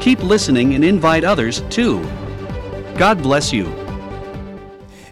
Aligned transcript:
Keep 0.00 0.24
listening 0.24 0.74
and 0.74 0.84
invite 0.84 1.22
others 1.22 1.60
too. 1.70 2.02
God 2.96 3.22
bless 3.22 3.52
you. 3.52 3.79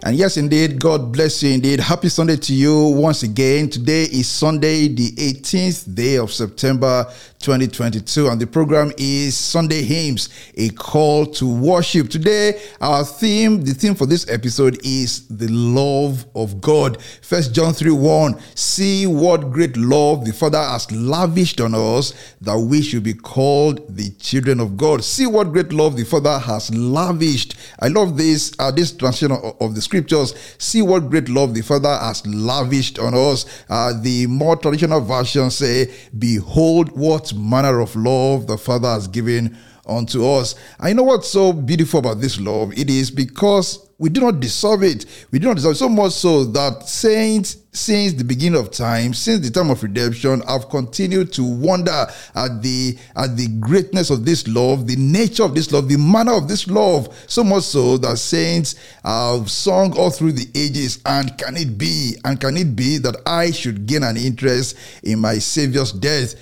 And 0.09 0.17
yes, 0.17 0.39
indeed, 0.39 0.81
God 0.81 1.13
bless 1.13 1.43
you 1.43 1.53
indeed. 1.53 1.81
Happy 1.81 2.09
Sunday 2.09 2.37
to 2.37 2.55
you 2.55 2.95
once 2.97 3.25
again. 3.25 3.69
Today 3.69 4.05
is 4.05 4.27
Sunday, 4.27 4.89
the 4.89 5.11
18th 5.11 5.95
day 5.95 6.17
of 6.17 6.33
September 6.33 7.05
2022, 7.41 8.29
and 8.29 8.41
the 8.41 8.47
program 8.47 8.93
is 8.99 9.37
Sunday 9.37 9.83
Hymns, 9.83 10.29
a 10.57 10.71
call 10.71 11.25
to 11.27 11.47
worship. 11.47 12.11
Today, 12.11 12.61
our 12.81 13.05
theme, 13.05 13.63
the 13.63 13.75
theme 13.75 13.95
for 13.95 14.07
this 14.07 14.29
episode 14.29 14.79
is 14.85 15.27
the 15.29 15.49
love 15.49 16.27
of 16.35 16.61
God. 16.61 17.01
First 17.23 17.55
John 17.55 17.73
3 17.73 17.93
1. 17.93 18.41
See 18.57 19.07
what 19.07 19.53
great 19.53 19.77
love 19.77 20.25
the 20.25 20.33
Father 20.33 20.59
has 20.59 20.91
lavished 20.91 21.61
on 21.61 21.75
us 21.75 22.13
that 22.41 22.59
we 22.59 22.83
should 22.83 23.05
be 23.05 23.15
called 23.15 23.95
the 23.95 24.11
children 24.19 24.59
of 24.59 24.77
God. 24.77 25.05
See 25.05 25.27
what 25.27 25.53
great 25.53 25.73
love 25.73 25.97
the 25.97 26.05
Father 26.05 26.39
has 26.39 26.75
lavished. 26.75 27.55
I 27.81 27.89
love 27.89 28.17
this, 28.17 28.53
uh, 28.59 28.71
this 28.73 28.93
translation 28.93 29.37
of, 29.37 29.57
of 29.61 29.75
the 29.75 29.81
scriptures. 29.81 30.35
See 30.59 30.83
what 30.83 31.09
great 31.09 31.29
love 31.29 31.55
the 31.55 31.63
Father 31.63 31.97
has 31.97 32.27
lavished 32.27 32.99
on 32.99 33.15
us. 33.15 33.47
Uh, 33.69 33.93
the 34.01 34.27
more 34.27 34.57
traditional 34.57 35.01
versions 35.01 35.57
say, 35.57 35.93
Behold 36.19 36.91
what 36.97 37.28
manner 37.35 37.81
of 37.81 37.95
love 37.97 38.47
the 38.47 38.59
Father 38.59 38.89
has 38.89 39.09
given 39.09 39.57
unto 39.89 40.27
us. 40.27 40.55
I 40.79 40.93
know 40.93 41.03
what's 41.03 41.29
so 41.29 41.53
beautiful 41.53 42.01
about 42.01 42.21
this 42.21 42.39
love. 42.39 42.73
It 42.77 42.91
is 42.91 43.11
because 43.11 43.89
we 44.01 44.11
do 44.11 44.21
not 44.21 44.39
deserve 44.39 44.85
it. 44.85 45.07
We 45.33 45.41
do 45.41 45.49
not 45.49 45.57
deserve 45.57 45.73
it 45.73 45.79
so 45.79 45.89
much 45.89 46.13
so 46.13 46.45
that 46.45 46.89
saints, 46.89 47.57
since 47.73 48.13
the 48.13 48.23
beginning 48.23 48.61
of 48.61 48.71
time, 48.71 49.13
since 49.13 49.41
the 49.41 49.51
time 49.51 49.71
of 49.71 49.83
redemption, 49.83 50.41
have 50.43 50.69
continued 50.69 51.33
to 51.33 51.43
wonder 51.43 52.07
at 52.37 52.63
the 52.63 52.97
at 53.17 53.37
the 53.37 53.49
greatness 53.59 54.11
of 54.11 54.25
this 54.25 54.47
love, 54.47 54.87
the 54.87 54.95
nature 54.95 55.43
of 55.43 55.55
this 55.57 55.73
love, 55.73 55.89
the 55.89 55.99
manner 55.99 56.35
of 56.35 56.47
this 56.47 56.69
love. 56.69 57.13
So 57.27 57.43
much 57.43 57.65
so 57.65 57.99
that 57.99 58.19
saints 58.19 58.77
have 59.05 59.51
sung 59.51 59.99
all 59.99 60.11
through 60.11 60.33
the 60.33 60.49
ages. 60.55 61.01
And 61.05 61.37
can 61.37 61.57
it 61.57 61.77
be? 61.77 62.15
And 62.25 62.41
can 62.41 62.57
it 62.57 62.77
be 62.77 62.99
that 62.99 63.17
I 63.27 63.51
should 63.51 63.87
gain 63.87 64.05
an 64.05 64.17
interest 64.17 64.77
in 65.03 65.19
my 65.19 65.39
Savior's 65.39 65.91
death? 65.91 66.35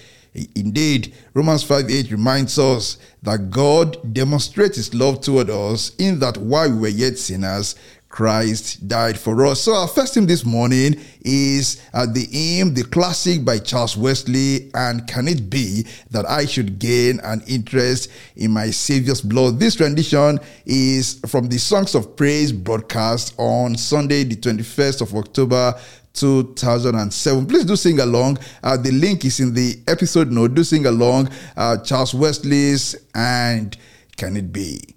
Indeed, 0.55 1.15
Romans 1.35 1.63
5 1.63 1.91
8 1.91 2.11
reminds 2.11 2.59
us 2.59 2.99
that 3.23 3.51
God 3.51 4.13
demonstrates 4.13 4.77
his 4.77 4.95
love 4.95 5.21
toward 5.21 5.51
us 5.51 5.95
in 5.97 6.19
that 6.21 6.37
while 6.37 6.71
we 6.71 6.79
were 6.79 6.89
yet 6.89 7.19
sinners, 7.19 7.75
Christ 8.17 8.89
died 8.89 9.19
for 9.19 9.45
us. 9.45 9.61
So 9.61 9.75
our 9.75 9.87
first 9.87 10.15
hymn 10.15 10.25
this 10.25 10.43
morning 10.43 10.99
is 11.21 11.83
uh, 11.93 12.07
the 12.07 12.25
hymn, 12.25 12.73
the 12.73 12.85
classic 12.85 13.45
by 13.45 13.59
Charles 13.59 13.95
Wesley, 13.95 14.71
and 14.73 15.07
can 15.07 15.29
it 15.29 15.51
be 15.51 15.87
that 16.13 16.25
I 16.25 16.47
should 16.47 16.79
gain 16.79 17.21
an 17.21 17.43
interest 17.47 18.11
in 18.37 18.53
my 18.53 18.71
Savior's 18.71 19.21
blood? 19.21 19.61
This 19.61 19.79
rendition 19.79 20.39
is 20.65 21.21
from 21.27 21.49
the 21.49 21.59
Songs 21.59 21.95
of 21.95 22.17
Praise 22.17 22.53
broadcast 22.53 23.35
on 23.37 23.77
Sunday, 23.77 24.25
the 24.25 24.37
21st 24.37 25.03
of 25.03 25.15
October 25.15 25.79
2007. 26.15 27.45
Please 27.45 27.67
do 27.67 27.77
sing 27.77 28.01
along. 28.01 28.39
Uh, 28.63 28.79
the 28.79 28.93
link 28.93 29.27
is 29.27 29.41
in 29.41 29.53
the 29.53 29.79
episode 29.89 30.33
note. 30.33 30.55
Do 30.55 30.65
sing 30.65 30.87
along. 30.87 31.29
Uh, 31.55 31.77
Charles 31.85 32.15
Wesley's 32.15 32.97
and 33.15 33.77
Can 34.17 34.39
It 34.39 34.51
Be? 34.55 34.96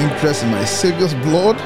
Interest 0.00 0.42
in 0.42 0.50
my 0.50 0.64
Savior's 0.64 1.14
blood. 1.14 1.56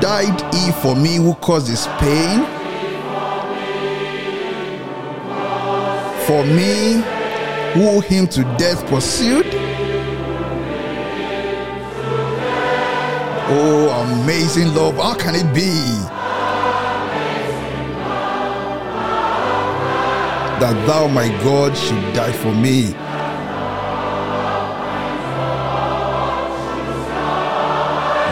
Died 0.00 0.54
he 0.54 0.72
for 0.82 0.96
me 0.96 1.16
who 1.16 1.34
caused 1.36 1.68
his 1.68 1.86
pain? 1.98 2.62
for 6.26 6.44
me 6.44 7.02
who 7.74 8.00
him 8.00 8.26
to 8.28 8.42
death 8.56 8.86
pursued? 8.86 9.46
Oh, 13.54 14.22
amazing 14.22 14.74
love, 14.74 14.96
how 14.96 15.14
can 15.14 15.34
it 15.34 15.52
be 15.52 16.21
that 20.62 20.86
thou, 20.86 21.08
my 21.08 21.26
God, 21.42 21.76
should 21.76 22.14
die 22.14 22.30
for 22.30 22.54
me? 22.54 22.94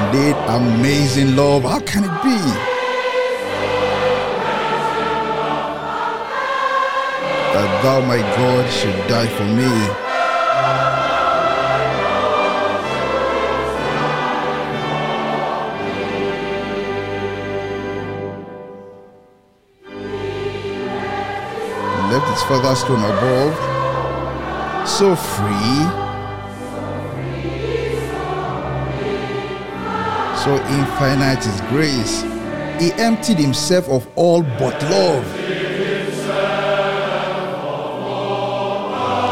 Indeed, 0.04 0.36
amazing 0.46 1.34
love, 1.34 1.64
how 1.64 1.80
can 1.80 2.04
it 2.04 2.22
be? 2.22 2.38
that 7.52 7.82
thou, 7.82 8.00
my 8.06 8.18
God, 8.38 8.70
should 8.70 9.08
die 9.08 9.26
for 9.26 9.44
me. 9.44 10.09
Throne 22.50 23.04
above, 23.04 23.54
so 24.84 25.14
free, 25.14 25.86
so 30.36 30.56
infinite 30.68 31.46
is 31.46 31.60
grace. 31.68 32.22
He 32.82 32.92
emptied 33.00 33.38
himself 33.38 33.88
of 33.88 34.08
all 34.16 34.42
but 34.42 34.82
love. 34.82 35.24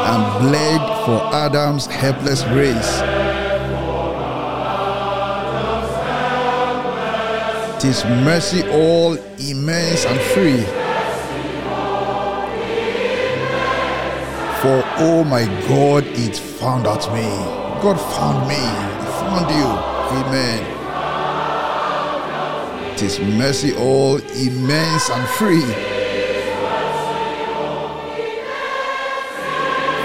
And 0.06 0.40
bled 0.40 0.80
for 1.04 1.20
Adam's 1.34 1.86
helpless 1.86 2.44
race. 2.44 3.00
Tis 7.82 8.04
mercy 8.04 8.62
all 8.70 9.16
immense 9.40 10.04
and 10.06 10.20
free. 10.20 10.77
For 14.60 14.82
oh 14.98 15.22
my 15.22 15.44
God, 15.68 16.04
it 16.04 16.36
found 16.36 16.88
out 16.88 17.06
me. 17.14 17.28
God 17.80 17.96
found 17.96 18.48
me. 18.48 18.56
He 18.56 19.06
found 19.22 19.48
you. 19.54 19.70
Amen. 20.18 20.60
Tis 22.96 23.20
mercy 23.20 23.72
all 23.76 24.16
immense 24.16 25.10
and 25.10 25.28
free. 25.28 25.60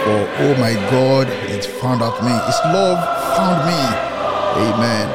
For 0.03 0.21
oh 0.37 0.55
my 0.59 0.73
God, 0.91 1.27
it 1.49 1.65
found 1.65 2.03
out 2.03 2.23
me. 2.23 2.29
His 2.45 2.59
love 2.65 2.99
found 3.35 3.65
me. 3.65 3.81
Amen. 4.69 5.09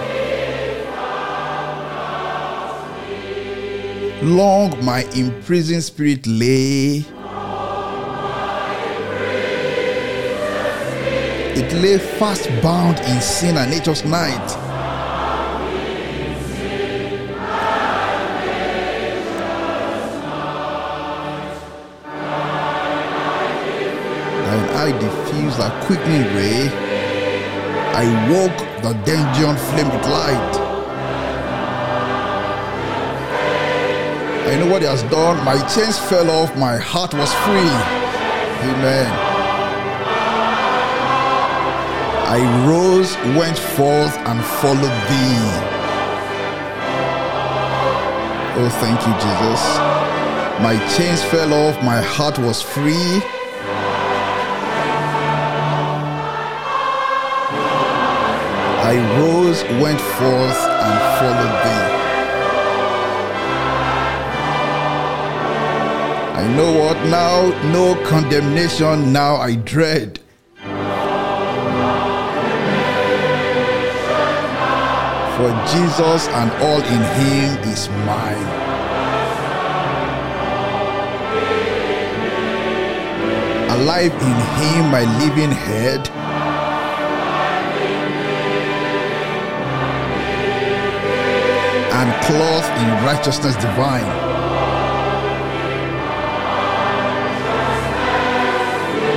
Long 4.36 4.84
my 4.84 5.04
imprisoned 5.14 5.84
spirit 5.84 6.26
lay. 6.26 7.04
Lay 11.82 11.98
fast 11.98 12.48
bound 12.62 12.98
in 13.00 13.20
sin 13.20 13.56
and 13.56 13.70
nature's 13.70 14.04
night. 14.04 14.48
And 24.50 24.70
I 24.76 24.92
diffuse 24.98 25.58
a 25.58 25.70
quickening 25.86 26.24
ray. 26.34 26.68
I 27.94 28.06
woke 28.30 28.58
the 28.82 28.92
dungeon 29.04 29.56
flame 29.68 29.88
with 29.88 30.06
light. 30.06 30.54
I 34.48 34.56
know 34.58 34.72
what 34.72 34.82
he 34.82 34.88
has 34.88 35.02
done. 35.04 35.44
My 35.44 35.58
chains 35.68 35.98
fell 35.98 36.30
off. 36.30 36.56
My 36.56 36.76
heart 36.76 37.12
was 37.14 37.32
free. 37.34 37.74
Amen. 38.70 39.27
I 42.30 42.40
rose, 42.68 43.16
went 43.38 43.58
forth, 43.58 44.14
and 44.28 44.44
followed 44.60 44.98
thee. 45.08 45.78
Oh, 48.60 48.68
thank 48.82 49.00
you, 49.06 49.14
Jesus. 49.14 49.62
My 50.60 50.76
chains 50.94 51.24
fell 51.24 51.54
off, 51.54 51.82
my 51.82 52.02
heart 52.02 52.38
was 52.38 52.60
free. 52.60 53.22
I 58.84 58.94
rose, 59.18 59.62
went 59.82 59.98
forth, 59.98 60.60
and 60.84 60.98
followed 61.18 61.54
thee. 61.64 61.88
I 66.36 66.44
know 66.54 66.72
what 66.78 66.98
now, 67.08 67.38
no 67.72 67.94
condemnation 68.04 69.14
now 69.14 69.36
I 69.36 69.54
dread. 69.54 70.20
For 75.38 75.50
Jesus 75.70 76.26
and 76.26 76.50
all 76.64 76.80
in 76.82 77.02
him 77.14 77.70
is 77.70 77.88
mine. 77.88 78.48
Alive 83.70 84.12
in 84.12 84.38
him, 84.58 84.90
my 84.90 85.04
living 85.22 85.52
head. 85.52 86.08
And 91.94 92.24
clothed 92.24 92.74
in 92.82 92.88
righteousness 93.06 93.54
divine. 93.54 94.10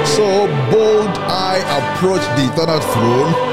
So 0.05 0.45
bold 0.69 1.17
I 1.17 1.57
approach 1.79 2.21
the 2.37 2.53
eternal 2.53 2.79
throne. 2.79 3.50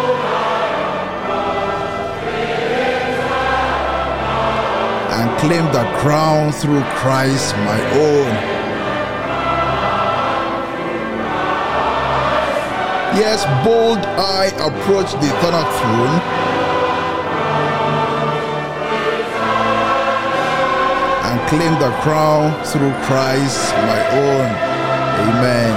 Claim 5.38 5.64
the 5.72 5.84
crown 5.98 6.50
through 6.52 6.82
Christ 6.98 7.54
my 7.58 7.80
own. 7.92 8.58
Yes, 13.14 13.44
bold 13.64 13.98
I 13.98 14.46
approach 14.58 15.12
the 15.12 15.28
eternal 15.30 15.64
throne. 15.78 16.18
And 21.26 21.48
claim 21.48 21.74
the 21.80 21.90
crown 22.02 22.52
through 22.64 22.92
Christ 23.06 23.72
my 23.90 24.02
own. 24.10 24.48
Amen. 25.28 25.74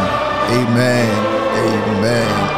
Amen. 0.51 1.31
Amen. 1.57 2.50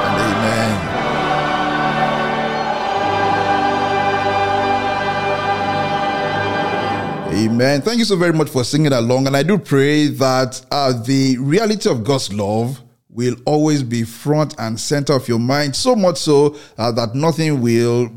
Amen. 7.53 7.83
Thank 7.83 7.99
you 7.99 8.05
so 8.05 8.15
very 8.15 8.33
much 8.33 8.49
for 8.49 8.63
singing 8.63 8.93
along. 8.93 9.27
And 9.27 9.37
I 9.37 9.43
do 9.43 9.59
pray 9.59 10.07
that 10.07 10.65
uh, 10.71 10.91
the 10.91 11.37
reality 11.37 11.87
of 11.87 12.03
God's 12.03 12.33
love 12.33 12.81
will 13.09 13.35
always 13.45 13.83
be 13.83 14.01
front 14.01 14.55
and 14.57 14.79
center 14.79 15.13
of 15.13 15.27
your 15.27 15.37
mind, 15.37 15.75
so 15.75 15.95
much 15.95 16.17
so 16.17 16.57
uh, 16.79 16.91
that 16.93 17.13
nothing 17.13 17.61
will 17.61 18.09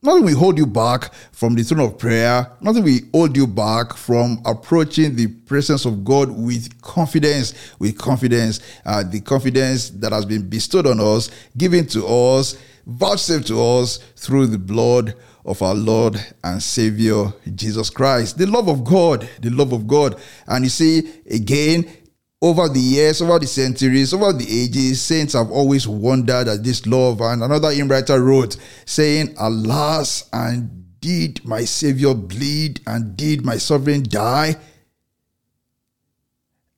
nothing 0.00 0.24
will 0.24 0.38
hold 0.38 0.56
you 0.56 0.64
back 0.64 1.12
from 1.32 1.54
the 1.54 1.62
throne 1.64 1.84
of 1.86 1.98
prayer. 1.98 2.50
Nothing 2.62 2.84
will 2.84 2.98
hold 3.12 3.36
you 3.36 3.46
back 3.46 3.92
from 3.92 4.40
approaching 4.46 5.14
the 5.16 5.26
presence 5.26 5.84
of 5.84 6.02
God 6.02 6.30
with 6.30 6.80
confidence, 6.80 7.52
with 7.78 7.98
confidence, 7.98 8.60
uh, 8.86 9.02
the 9.02 9.20
confidence 9.20 9.90
that 9.90 10.12
has 10.12 10.24
been 10.24 10.48
bestowed 10.48 10.86
on 10.86 10.98
us, 10.98 11.30
given 11.58 11.86
to 11.88 12.06
us, 12.06 12.56
vouchsafed 12.86 13.48
to 13.48 13.62
us 13.62 13.98
through 14.16 14.46
the 14.46 14.58
blood 14.58 15.14
of 15.48 15.62
our 15.62 15.74
Lord 15.74 16.20
and 16.44 16.62
Savior 16.62 17.32
Jesus 17.54 17.88
Christ. 17.88 18.36
The 18.36 18.46
love 18.46 18.68
of 18.68 18.84
God, 18.84 19.26
the 19.40 19.48
love 19.48 19.72
of 19.72 19.88
God. 19.88 20.20
And 20.46 20.64
you 20.64 20.68
see, 20.68 21.10
again, 21.28 21.90
over 22.40 22.68
the 22.68 22.78
years, 22.78 23.22
over 23.22 23.38
the 23.38 23.46
centuries, 23.46 24.12
over 24.12 24.32
the 24.32 24.44
ages, 24.44 25.00
saints 25.00 25.32
have 25.32 25.50
always 25.50 25.88
wondered 25.88 26.48
at 26.48 26.62
this 26.62 26.86
love. 26.86 27.22
And 27.22 27.42
another 27.42 27.70
hymn 27.70 27.88
writer 27.88 28.22
wrote, 28.22 28.58
saying, 28.84 29.34
Alas, 29.38 30.28
and 30.34 31.00
did 31.00 31.42
my 31.44 31.64
Savior 31.64 32.12
bleed, 32.12 32.80
and 32.86 33.16
did 33.16 33.44
my 33.44 33.56
sovereign 33.56 34.02
die? 34.02 34.54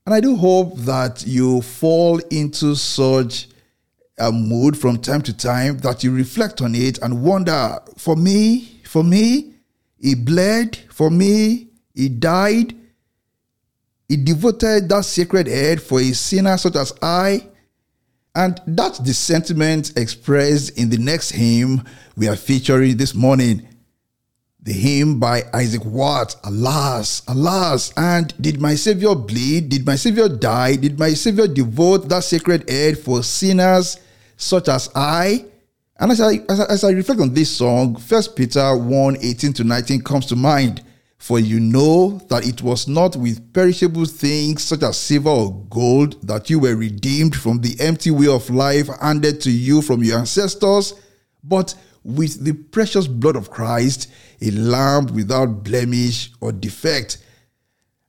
And 0.06 0.14
I 0.14 0.20
do 0.20 0.36
hope 0.36 0.76
that 0.78 1.26
you 1.26 1.60
fall 1.60 2.18
into 2.30 2.76
such 2.76 3.48
a 4.20 4.30
mood 4.30 4.76
from 4.76 4.98
time 4.98 5.22
to 5.22 5.36
time 5.36 5.78
that 5.78 6.04
you 6.04 6.12
reflect 6.14 6.60
on 6.60 6.74
it 6.74 6.98
and 6.98 7.22
wonder, 7.22 7.78
for 7.96 8.14
me, 8.14 8.80
for 8.84 9.02
me, 9.02 9.54
he 9.98 10.14
bled, 10.14 10.76
for 10.90 11.10
me, 11.10 11.68
he 11.94 12.08
died. 12.08 12.76
He 14.08 14.16
devoted 14.16 14.88
that 14.88 15.04
sacred 15.04 15.46
head 15.46 15.82
for 15.82 16.00
a 16.00 16.12
sinner 16.12 16.56
such 16.56 16.76
as 16.76 16.92
I. 17.02 17.46
And 18.34 18.60
that's 18.66 18.98
the 18.98 19.12
sentiment 19.12 19.96
expressed 19.96 20.78
in 20.78 20.90
the 20.90 20.98
next 20.98 21.30
hymn 21.30 21.84
we 22.16 22.28
are 22.28 22.36
featuring 22.36 22.96
this 22.96 23.14
morning. 23.14 23.66
The 24.62 24.72
hymn 24.72 25.18
by 25.18 25.44
Isaac 25.54 25.84
Watts, 25.84 26.36
Alas, 26.44 27.22
Alas, 27.26 27.92
and 27.96 28.34
did 28.40 28.60
my 28.60 28.74
Savior 28.74 29.14
bleed? 29.14 29.70
Did 29.70 29.86
my 29.86 29.96
Savior 29.96 30.28
die? 30.28 30.76
Did 30.76 30.98
my 30.98 31.14
Savior 31.14 31.46
devote 31.46 32.08
that 32.08 32.24
sacred 32.24 32.68
head 32.68 32.98
for 32.98 33.22
sinners 33.22 33.98
such 34.40 34.68
as 34.68 34.88
I? 34.94 35.44
And 35.98 36.12
as 36.12 36.20
I, 36.20 36.34
as 36.48 36.60
I, 36.60 36.64
as 36.64 36.84
I 36.84 36.90
reflect 36.90 37.20
on 37.20 37.34
this 37.34 37.54
song, 37.54 37.94
1 37.94 38.22
Peter 38.34 38.76
1 38.76 39.16
18 39.20 39.52
to 39.54 39.64
19 39.64 40.02
comes 40.02 40.26
to 40.26 40.36
mind. 40.36 40.82
For 41.18 41.38
you 41.38 41.60
know 41.60 42.18
that 42.30 42.46
it 42.46 42.62
was 42.62 42.88
not 42.88 43.14
with 43.14 43.52
perishable 43.52 44.06
things 44.06 44.64
such 44.64 44.82
as 44.82 44.96
silver 44.96 45.28
or 45.28 45.52
gold 45.68 46.26
that 46.26 46.48
you 46.48 46.58
were 46.58 46.74
redeemed 46.74 47.36
from 47.36 47.60
the 47.60 47.78
empty 47.78 48.10
way 48.10 48.28
of 48.28 48.48
life 48.48 48.88
handed 49.02 49.42
to 49.42 49.50
you 49.50 49.82
from 49.82 50.02
your 50.02 50.18
ancestors, 50.18 50.94
but 51.44 51.74
with 52.04 52.42
the 52.42 52.54
precious 52.54 53.06
blood 53.06 53.36
of 53.36 53.50
Christ, 53.50 54.10
a 54.40 54.50
lamb 54.52 55.08
without 55.14 55.62
blemish 55.62 56.30
or 56.40 56.52
defect. 56.52 57.18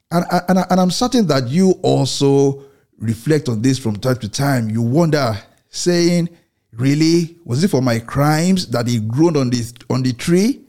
And, 0.10 0.24
and, 0.48 0.60
and 0.70 0.80
I'm 0.80 0.92
certain 0.92 1.28
that 1.28 1.50
you 1.50 1.72
also 1.84 2.64
reflect 2.98 3.50
on 3.50 3.62
this 3.62 3.78
from 3.78 3.98
time 3.98 4.20
to 4.20 4.30
time. 4.30 4.70
You 4.70 4.82
wonder, 4.82 5.38
saying, 5.72 6.30
Really? 6.74 7.38
Was 7.44 7.64
it 7.64 7.68
for 7.70 7.82
my 7.82 8.00
crimes 8.00 8.68
that 8.68 8.88
he 8.88 9.00
groaned 9.00 9.36
on 9.36 9.50
the, 9.50 9.84
on 9.90 10.04
the 10.04 10.14
tree? 10.14 10.62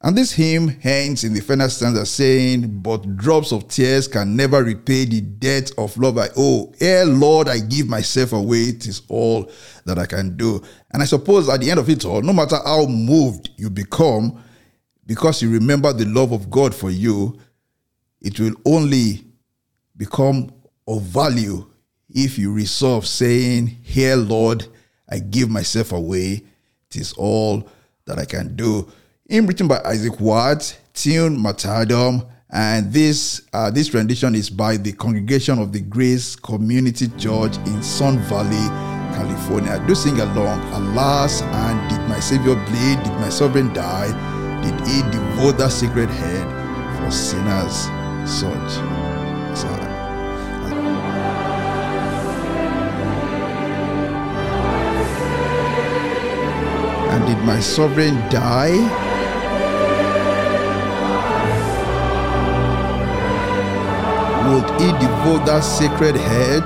And 0.00 0.16
this 0.16 0.32
hymn 0.32 0.78
ends 0.84 1.24
in 1.24 1.34
the 1.34 1.40
final 1.40 1.68
stanza 1.68 2.06
saying, 2.06 2.82
But 2.82 3.16
drops 3.16 3.52
of 3.52 3.68
tears 3.68 4.06
can 4.06 4.36
never 4.36 4.62
repay 4.62 5.06
the 5.06 5.20
debt 5.22 5.72
of 5.78 5.96
love 5.96 6.18
I 6.18 6.28
owe. 6.36 6.72
Ere 6.80 7.06
Lord, 7.06 7.48
I 7.48 7.58
give 7.58 7.88
myself 7.88 8.32
away, 8.32 8.64
it 8.64 8.86
is 8.86 9.02
all 9.08 9.50
that 9.86 9.98
I 9.98 10.06
can 10.06 10.36
do. 10.36 10.62
And 10.92 11.02
I 11.02 11.06
suppose 11.06 11.48
at 11.48 11.60
the 11.60 11.70
end 11.70 11.80
of 11.80 11.88
it 11.88 12.04
all, 12.04 12.22
no 12.22 12.32
matter 12.32 12.58
how 12.64 12.86
moved 12.86 13.50
you 13.56 13.70
become, 13.70 14.42
because 15.06 15.42
you 15.42 15.50
remember 15.50 15.92
the 15.92 16.04
love 16.04 16.32
of 16.32 16.50
God 16.50 16.74
for 16.74 16.90
you, 16.90 17.38
it 18.20 18.38
will 18.38 18.54
only 18.66 19.24
become 19.96 20.50
of 20.86 21.02
value 21.02 21.66
if 22.24 22.36
you 22.36 22.52
resolve 22.52 23.06
saying, 23.06 23.68
Here, 23.82 24.16
Lord, 24.16 24.66
I 25.08 25.20
give 25.20 25.48
myself 25.48 25.92
away, 25.92 26.42
it 26.90 26.96
is 26.96 27.12
all 27.12 27.68
that 28.06 28.18
I 28.18 28.24
can 28.24 28.56
do. 28.56 28.90
In 29.28 29.46
written 29.46 29.68
by 29.68 29.80
Isaac 29.84 30.18
Watts, 30.18 30.76
tune 30.94 31.38
Martyrdom, 31.38 32.26
and 32.50 32.92
this 32.92 33.42
uh, 33.52 33.70
this 33.70 33.92
rendition 33.92 34.34
is 34.34 34.48
by 34.50 34.78
the 34.78 34.92
Congregation 34.92 35.58
of 35.58 35.72
the 35.72 35.80
Grace 35.80 36.34
Community 36.34 37.08
Church 37.18 37.56
in 37.58 37.82
Sun 37.82 38.18
Valley, 38.20 38.66
California. 39.14 39.82
Do 39.86 39.94
sing 39.94 40.18
along. 40.18 40.60
Alas, 40.72 41.42
and 41.42 41.90
did 41.90 42.00
my 42.08 42.18
Savior 42.18 42.54
bleed? 42.54 43.02
Did 43.04 43.12
my 43.20 43.28
sovereign 43.28 43.72
die? 43.74 44.08
Did 44.62 44.88
he 44.88 45.02
devote 45.12 45.58
that 45.58 45.70
sacred 45.70 46.08
head 46.08 46.46
for 46.98 47.10
sinners 47.10 47.84
such 48.28 48.82
as 49.52 49.64
I? 49.64 49.87
And 57.18 57.26
did 57.26 57.44
my 57.44 57.58
sovereign 57.58 58.14
die? 58.30 58.78
would 64.54 64.70
he 64.80 64.92
devote 64.92 65.44
that 65.44 65.64
sacred 65.64 66.14
head? 66.14 66.62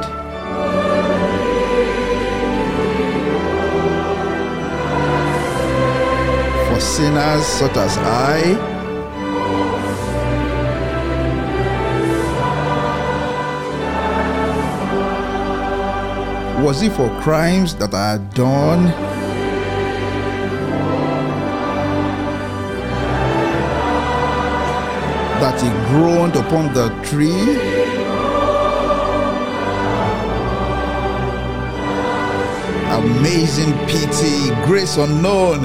For 6.69 6.81
sinners 6.81 7.47
such 7.47 7.77
as 7.79 7.97
I? 7.99 8.39
Was 16.63 16.83
it 16.83 16.93
for 16.93 17.09
crimes 17.23 17.75
that 17.77 17.95
I 17.95 18.13
had 18.13 18.35
done? 18.35 19.22
That 25.43 25.61
he 25.61 25.69
groaned 25.91 26.37
upon 26.37 26.73
the 26.73 26.89
tree? 27.03 27.83
amazing 32.93 33.73
pity, 33.89 34.55
grace 34.65 34.97
unknown. 34.99 35.65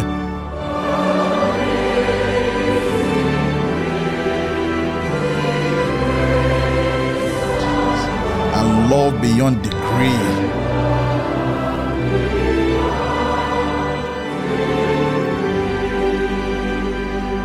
And 8.58 8.90
love 8.90 9.22
beyond 9.22 9.62
degree. 9.62 10.47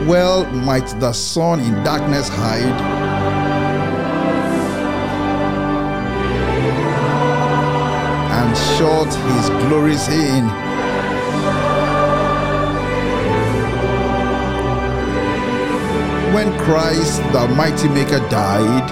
Well, 0.06 0.44
might 0.50 0.87
the 0.99 1.12
sun 1.12 1.61
in 1.61 1.85
darkness 1.85 2.28
hide? 2.28 2.62
And 8.32 8.56
shut 8.56 9.06
his 9.06 9.49
glories 9.64 10.09
in. 10.09 10.49
When 16.35 16.52
Christ, 16.59 17.23
the 17.32 17.47
mighty 17.56 17.88
Maker, 17.88 18.18
died, 18.28 18.90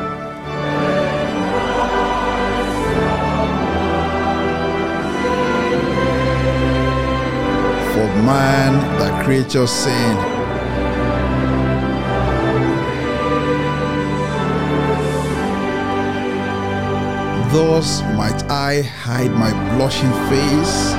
for 7.93 8.07
man, 8.23 8.99
the 9.01 9.25
creature 9.25 9.67
sin. 9.67 10.40
Thus 17.53 18.01
might 18.15 18.45
I 18.49 18.83
hide 18.83 19.33
my 19.33 19.51
blushing 19.75 20.13
face. 20.31 20.95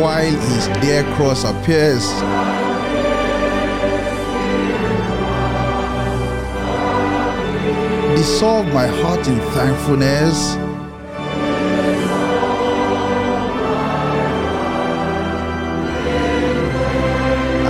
While 0.00 0.30
his 0.30 0.68
dear 0.80 1.02
cross 1.16 1.42
appears. 1.42 2.06
Dissolve 8.16 8.68
my 8.72 8.86
heart 8.86 9.26
in 9.26 9.40
thankfulness. 9.56 10.54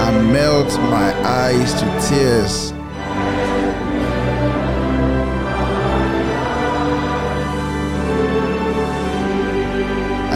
And 0.04 0.32
melt 0.34 0.70
my 0.90 1.14
eyes 1.24 1.72
to 1.80 2.08
tears. 2.10 2.74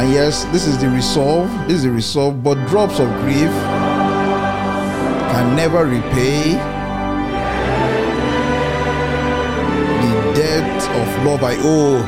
And 0.06 0.14
yes, 0.14 0.44
this 0.52 0.68
is 0.68 0.78
the 0.78 0.88
resolve. 0.88 1.50
This 1.66 1.78
is 1.78 1.82
the 1.82 1.90
resolve. 1.90 2.40
But 2.44 2.54
drops 2.68 3.00
of 3.00 3.08
grief 3.22 3.50
can 5.32 5.56
never 5.56 5.84
repay 5.84 6.52
the 10.02 10.32
debt 10.32 10.82
of 10.94 11.24
love 11.26 11.42
I 11.42 11.56
owe. 11.58 11.98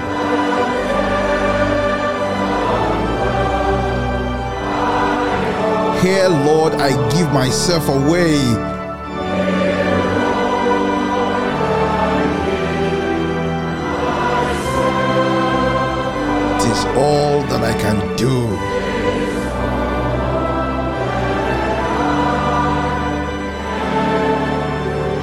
Here, 6.00 6.28
Lord, 6.28 6.75
I 6.75 6.90
give 7.11 7.33
myself 7.33 7.88
away. 7.88 8.78
Is 16.79 16.85
all 16.97 17.43
that 17.43 17.63
I 17.63 17.73
can 17.81 18.17
do. 18.17 18.47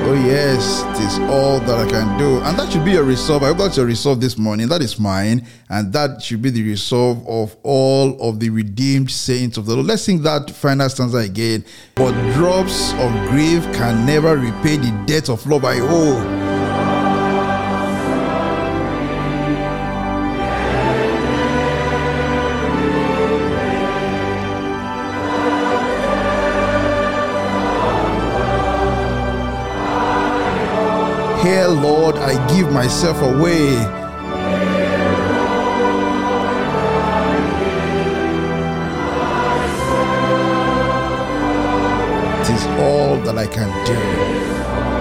Oh, 0.08 0.14
yes, 0.14 0.84
it 0.84 1.06
is 1.06 1.20
all 1.30 1.60
that 1.62 1.88
I 1.88 1.90
can 1.90 2.18
do. 2.18 2.40
And 2.42 2.60
that 2.60 2.72
should 2.72 2.84
be 2.84 2.92
your 2.92 3.04
resolve. 3.04 3.44
I 3.44 3.48
hope 3.48 3.58
that's 3.60 3.78
your 3.78 3.86
resolve 3.86 4.20
this 4.20 4.38
morning. 4.38 4.68
That 4.68 4.82
is 4.82 5.00
mine. 5.00 5.48
And 5.70 5.94
that 5.94 6.22
should 6.22 6.42
be 6.42 6.50
the 6.50 6.64
resolve 6.64 7.26
of 7.28 7.56
all 7.64 8.22
of 8.22 8.40
the 8.40 8.50
redeemed 8.50 9.10
saints 9.10 9.58
of 9.58 9.66
the 9.66 9.76
Lord. 9.76 9.88
Let's 9.88 10.04
sing 10.04 10.22
that 10.24 10.52
final 10.52 10.90
stanza 10.90 11.18
again. 11.18 11.64
But 11.96 12.12
drops 12.34 12.94
of 12.94 13.12
grief 13.30 13.64
can 13.74 14.06
never 14.06 14.38
repay 14.38 14.78
the 14.78 14.92
debt 15.06 15.30
of 15.30 15.46
love 15.48 15.64
I 15.64 15.80
owe. 15.80 16.45
Lord, 31.82 32.16
I 32.16 32.34
give 32.56 32.72
myself 32.72 33.22
away. 33.22 33.74
It 42.42 42.50
is 42.50 42.66
all 42.80 43.18
that 43.26 43.38
I 43.38 43.48
can 43.48 43.70
do. 43.86 44.95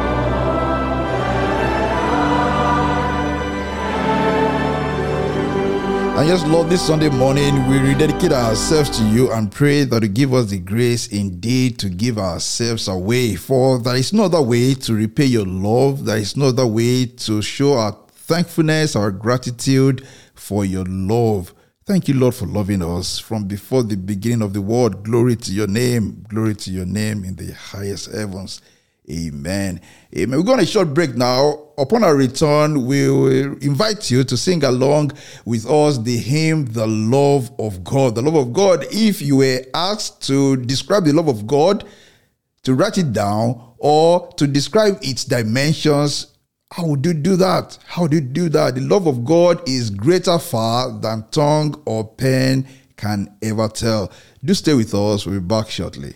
And 6.16 6.28
yes, 6.28 6.46
Lord, 6.46 6.70
this 6.70 6.86
Sunday 6.86 7.08
morning 7.08 7.66
we 7.68 7.80
rededicate 7.80 8.30
ourselves 8.30 8.88
to 8.98 9.04
you 9.08 9.32
and 9.32 9.50
pray 9.50 9.82
that 9.82 10.00
you 10.00 10.08
give 10.08 10.32
us 10.32 10.48
the 10.48 10.60
grace 10.60 11.08
indeed 11.08 11.76
to 11.80 11.90
give 11.90 12.18
ourselves 12.18 12.86
away. 12.86 13.34
For 13.34 13.80
there 13.80 13.96
is 13.96 14.12
no 14.12 14.26
other 14.26 14.40
way 14.40 14.74
to 14.74 14.94
repay 14.94 15.24
your 15.24 15.44
love, 15.44 16.04
there 16.04 16.18
is 16.18 16.36
no 16.36 16.46
other 16.46 16.68
way 16.68 17.06
to 17.06 17.42
show 17.42 17.72
our 17.72 17.98
thankfulness, 18.12 18.94
our 18.94 19.10
gratitude 19.10 20.06
for 20.34 20.64
your 20.64 20.84
love. 20.84 21.52
Thank 21.84 22.06
you, 22.06 22.14
Lord, 22.14 22.36
for 22.36 22.46
loving 22.46 22.82
us 22.82 23.18
from 23.18 23.48
before 23.48 23.82
the 23.82 23.96
beginning 23.96 24.42
of 24.42 24.52
the 24.52 24.62
world. 24.62 25.02
Glory 25.02 25.34
to 25.34 25.52
your 25.52 25.66
name. 25.66 26.24
Glory 26.28 26.54
to 26.54 26.70
your 26.70 26.86
name 26.86 27.24
in 27.24 27.34
the 27.34 27.52
highest 27.54 28.14
heavens. 28.14 28.62
Amen. 29.10 29.80
Amen. 30.16 30.38
We're 30.38 30.44
going 30.44 30.60
a 30.60 30.66
short 30.66 30.94
break 30.94 31.14
now. 31.14 31.60
Upon 31.76 32.04
our 32.04 32.16
return, 32.16 32.86
we 32.86 33.10
will 33.10 33.58
invite 33.58 34.10
you 34.10 34.24
to 34.24 34.36
sing 34.36 34.64
along 34.64 35.12
with 35.44 35.66
us 35.68 35.98
the 35.98 36.16
hymn, 36.16 36.66
The 36.66 36.86
Love 36.86 37.50
of 37.58 37.84
God. 37.84 38.14
The 38.14 38.22
love 38.22 38.36
of 38.36 38.52
God. 38.54 38.86
If 38.90 39.20
you 39.20 39.36
were 39.36 39.60
asked 39.74 40.22
to 40.28 40.56
describe 40.56 41.04
the 41.04 41.12
love 41.12 41.28
of 41.28 41.46
God, 41.46 41.84
to 42.62 42.74
write 42.74 42.96
it 42.96 43.12
down, 43.12 43.74
or 43.76 44.32
to 44.36 44.46
describe 44.46 44.98
its 45.02 45.24
dimensions, 45.24 46.28
how 46.72 46.86
would 46.86 47.04
you 47.04 47.12
do 47.12 47.36
that? 47.36 47.76
How 47.84 48.06
do 48.06 48.16
you 48.16 48.22
do 48.22 48.48
that? 48.48 48.76
The 48.76 48.80
love 48.80 49.06
of 49.06 49.24
God 49.24 49.68
is 49.68 49.90
greater 49.90 50.38
far 50.38 50.90
than 50.98 51.26
tongue 51.30 51.82
or 51.84 52.08
pen 52.08 52.66
can 52.96 53.36
ever 53.42 53.68
tell. 53.68 54.10
Do 54.42 54.54
stay 54.54 54.72
with 54.72 54.94
us. 54.94 55.26
We'll 55.26 55.40
be 55.40 55.46
back 55.46 55.68
shortly. 55.68 56.14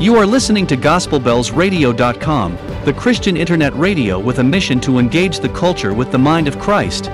You 0.00 0.16
are 0.16 0.24
listening 0.24 0.66
to 0.68 0.78
GospelBellsRadio.com, 0.78 2.58
the 2.86 2.92
Christian 2.94 3.36
internet 3.36 3.74
radio 3.74 4.18
with 4.18 4.38
a 4.38 4.42
mission 4.42 4.80
to 4.80 4.98
engage 4.98 5.40
the 5.40 5.50
culture 5.50 5.92
with 5.92 6.10
the 6.10 6.16
mind 6.16 6.48
of 6.48 6.58
Christ. 6.58 7.10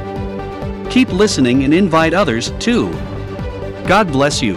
Keep 0.88 1.12
listening 1.12 1.64
and 1.64 1.74
invite 1.74 2.14
others 2.14 2.52
too. 2.60 2.92
God 3.88 4.12
bless 4.12 4.40
you. 4.40 4.54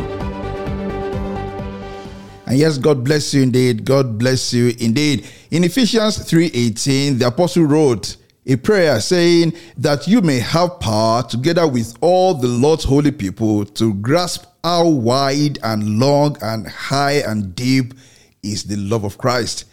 And 2.45 2.55
yes, 2.55 2.77
God 2.77 3.03
bless 3.03 3.33
you 3.33 3.41
indeed. 3.41 3.83
God 3.83 4.19
bless 4.19 4.53
you 4.53 4.75
indeed. 4.77 5.25
In 5.49 5.63
Ephesians 5.63 6.19
3:18, 6.19 7.17
the 7.17 7.25
apostle 7.25 7.63
wrote 7.63 8.15
a 8.45 8.57
prayer 8.57 9.01
saying 9.01 9.53
that 9.75 10.07
you 10.07 10.21
may 10.21 10.37
have 10.37 10.79
power 10.79 11.23
together 11.23 11.67
with 11.67 11.95
all 11.99 12.35
the 12.35 12.47
Lord's 12.47 12.83
holy 12.83 13.11
people 13.11 13.65
to 13.65 13.95
grasp 13.95 14.45
how 14.63 14.87
wide 14.87 15.57
and 15.63 15.99
long 15.99 16.37
and 16.43 16.67
high 16.67 17.23
and 17.25 17.55
deep 17.55 17.95
is 18.43 18.63
the 18.63 18.77
love 18.77 19.03
of 19.03 19.17
Christ. 19.17 19.65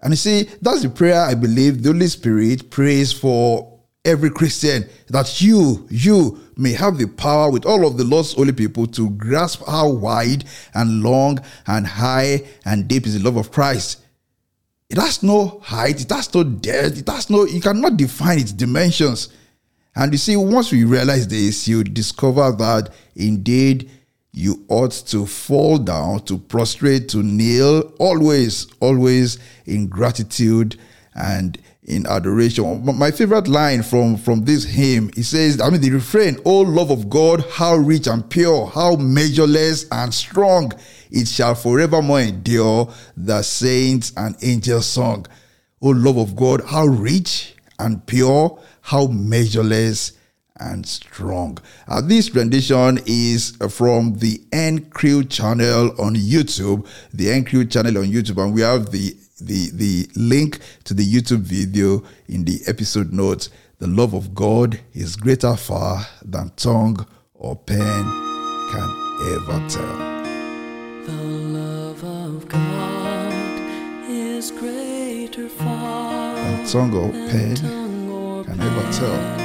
And 0.00 0.12
you 0.12 0.16
see, 0.16 0.48
that's 0.60 0.82
the 0.82 0.90
prayer 0.90 1.20
I 1.20 1.34
believe 1.34 1.82
the 1.82 1.92
Holy 1.92 2.08
Spirit 2.08 2.70
prays 2.70 3.12
for 3.12 3.74
every 4.04 4.30
Christian 4.30 4.86
that 5.08 5.40
you, 5.40 5.86
you 5.90 6.38
may 6.56 6.72
have 6.72 6.98
the 6.98 7.06
power 7.06 7.50
with 7.50 7.64
all 7.64 7.86
of 7.86 7.96
the 7.96 8.04
Lord's 8.04 8.34
holy 8.34 8.52
people 8.52 8.86
to 8.88 9.10
grasp 9.10 9.62
how 9.66 9.88
wide 9.88 10.44
and 10.74 11.02
long 11.02 11.38
and 11.66 11.86
high 11.86 12.42
and 12.64 12.86
deep 12.86 13.06
is 13.06 13.14
the 13.14 13.24
love 13.24 13.36
of 13.36 13.50
Christ. 13.50 14.02
It 14.90 14.98
has 14.98 15.22
no 15.22 15.60
height, 15.60 16.02
it 16.02 16.10
has 16.10 16.32
no 16.34 16.44
depth, 16.44 16.98
it 16.98 17.08
has 17.08 17.30
no, 17.30 17.44
you 17.46 17.60
cannot 17.60 17.96
define 17.96 18.38
its 18.38 18.52
dimensions. 18.52 19.30
And 19.96 20.12
you 20.12 20.18
see, 20.18 20.36
once 20.36 20.70
we 20.70 20.84
realize 20.84 21.26
this, 21.26 21.66
you 21.66 21.82
discover 21.82 22.52
that 22.52 22.92
indeed 23.16 23.90
you 24.36 24.64
ought 24.68 24.90
to 24.90 25.26
fall 25.26 25.78
down, 25.78 26.18
to 26.24 26.36
prostrate, 26.36 27.08
to 27.08 27.22
kneel, 27.22 27.92
always, 28.00 28.66
always 28.80 29.38
in 29.64 29.86
gratitude 29.86 30.76
and 31.14 31.56
in 31.84 32.04
adoration. 32.08 32.84
My 32.84 33.12
favorite 33.12 33.46
line 33.46 33.84
from, 33.84 34.16
from 34.16 34.44
this 34.44 34.64
hymn, 34.64 35.10
it 35.16 35.22
says, 35.22 35.60
I 35.60 35.70
mean, 35.70 35.80
the 35.80 35.90
refrain, 35.90 36.38
Oh, 36.44 36.62
love 36.62 36.90
of 36.90 37.08
God, 37.08 37.44
how 37.48 37.76
rich 37.76 38.08
and 38.08 38.28
pure, 38.28 38.66
how 38.66 38.96
measureless 38.96 39.86
and 39.92 40.12
strong, 40.12 40.72
it 41.12 41.28
shall 41.28 41.54
forevermore 41.54 42.20
endure, 42.22 42.92
the 43.16 43.40
saints 43.42 44.12
and 44.16 44.34
angels 44.42 44.86
song. 44.86 45.26
Oh, 45.80 45.90
love 45.90 46.16
of 46.16 46.34
God, 46.34 46.62
how 46.66 46.86
rich 46.86 47.54
and 47.78 48.04
pure, 48.04 48.58
how 48.80 49.06
measureless 49.06 50.12
and 50.60 50.86
strong. 50.86 51.58
Uh, 51.88 52.00
this 52.00 52.34
rendition 52.34 52.98
is 53.06 53.56
from 53.70 54.18
the 54.18 54.40
N 54.52 54.84
Crew 54.90 55.24
channel 55.24 55.90
on 56.00 56.14
YouTube, 56.14 56.86
the 57.12 57.30
N 57.30 57.44
Crew 57.44 57.64
channel 57.64 57.98
on 57.98 58.04
YouTube, 58.04 58.42
and 58.42 58.54
we 58.54 58.60
have 58.60 58.90
the 58.90 59.16
the 59.40 59.70
the 59.72 60.08
link 60.14 60.60
to 60.84 60.94
the 60.94 61.04
YouTube 61.04 61.40
video 61.40 62.02
in 62.28 62.44
the 62.44 62.60
episode 62.66 63.12
notes. 63.12 63.50
The 63.78 63.88
love 63.88 64.14
of 64.14 64.34
God 64.34 64.80
is 64.92 65.16
greater 65.16 65.56
far 65.56 66.06
than 66.24 66.50
tongue 66.56 67.04
or 67.34 67.56
pen 67.56 68.04
can 68.70 68.90
ever 69.34 69.68
tell. 69.68 69.96
The 71.04 71.22
love 71.22 72.04
of 72.04 72.48
God 72.48 73.32
is 74.08 74.52
greater 74.52 75.48
far 75.48 76.36
than 76.36 76.66
tongue 76.66 76.94
or 76.94 77.10
pen 77.10 77.56
can 77.56 78.60
ever 78.60 78.92
tell. 78.92 79.43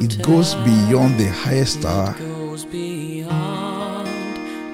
It 0.00 0.22
goes 0.22 0.54
beyond 0.54 1.18
the 1.18 1.28
highest 1.28 1.80
star 1.80 2.14
goes 2.14 2.64
beyond 2.64 4.06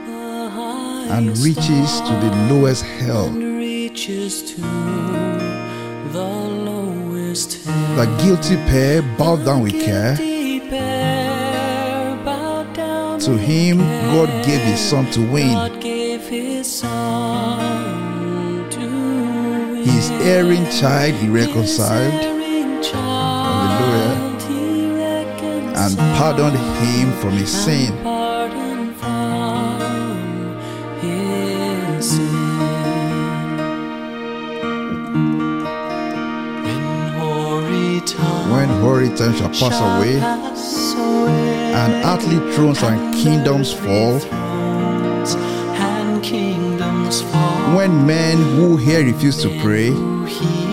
the 0.07 0.51
highest 0.51 1.11
and 1.13 1.39
reaches 1.39 2.01
to 2.01 2.13
the 2.25 2.31
lowest 2.51 2.85
hell. 2.85 3.27
and 3.27 3.57
reaches 3.59 4.43
to 4.53 4.61
the 6.13 6.29
lowest 6.69 7.65
hell. 7.65 7.97
The 7.97 8.07
guilty 8.23 8.57
pair 8.69 9.03
bowed 9.19 9.45
down 9.45 9.63
with 9.63 9.73
care. 9.73 10.15
Deep 10.17 10.71
air 10.73 12.17
bowed 12.25 12.73
down 12.75 13.19
To 13.21 13.37
him, 13.37 13.79
God 13.79 14.29
gave 14.45 14.61
his 14.61 14.81
son 14.81 15.07
to 15.13 15.21
win. 15.33 15.55
God 15.55 15.81
gave 15.81 16.21
his 16.29 16.67
son 16.81 18.71
to 18.71 18.81
win. 18.81 19.85
His 19.85 20.11
erring 20.23 20.67
child 20.71 21.15
he 21.15 21.29
reconciled 21.29 22.34
and 25.85 25.99
pardoned 26.17 26.57
him 26.57 27.13
from 27.21 27.33
his 27.33 27.51
sin. 27.51 27.93
Pardon 28.03 28.95
from 28.95 30.57
his 31.01 32.11
sin. 32.13 32.31
When 36.65 37.09
hoary 37.19 38.01
time 38.07 38.51
When 38.51 38.69
hoary 38.81 39.09
time 39.11 39.35
shall 39.35 39.51
pass 39.51 39.79
away, 39.89 40.17
and 41.81 41.93
earthly 42.05 42.39
thrones 42.55 42.83
and 42.83 43.15
kingdoms 43.15 43.73
fall, 43.73 44.19
thrones 44.21 45.35
and 45.35 46.23
kingdoms 46.23 47.21
fall. 47.21 47.77
when 47.77 48.07
men 48.07 48.39
who 48.57 48.79
here 48.79 49.05
refuse 49.05 49.37
to 49.43 49.49
pray, 49.61 49.91
Who 49.91 50.25
hear, 50.25 50.49
refuse 50.49 50.64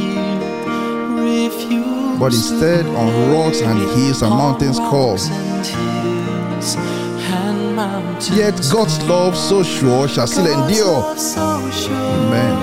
but 2.21 2.33
instead 2.35 2.85
on 2.85 3.33
rocks 3.33 3.61
and 3.61 3.79
hills 3.79 4.21
and 4.21 4.29
mountains 4.29 4.77
call. 4.77 5.13
rocks 5.13 5.31
and 5.31 5.65
hills 5.65 6.75
and 6.75 7.75
mountains 7.75 8.29
Yet 8.29 8.53
God's 8.71 9.03
love 9.09 9.35
so 9.35 9.63
sure 9.63 10.07
shall 10.07 10.27
still 10.27 10.45
endure. 10.45 11.15
Amen. 11.37 12.55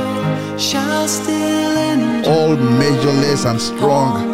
All 2.24 2.56
measureless 2.56 3.44
and 3.46 3.60
strong, 3.60 4.30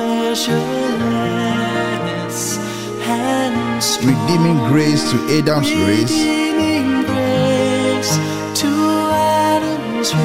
redeeming 4.05 4.59
grace 4.69 5.11
to 5.11 5.17
Adam's 5.39 5.73
race, 5.87 6.13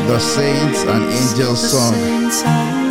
the 0.08 0.20
saints 0.20 0.84
and 0.84 1.04
angels 1.06 1.72
The 1.72 2.89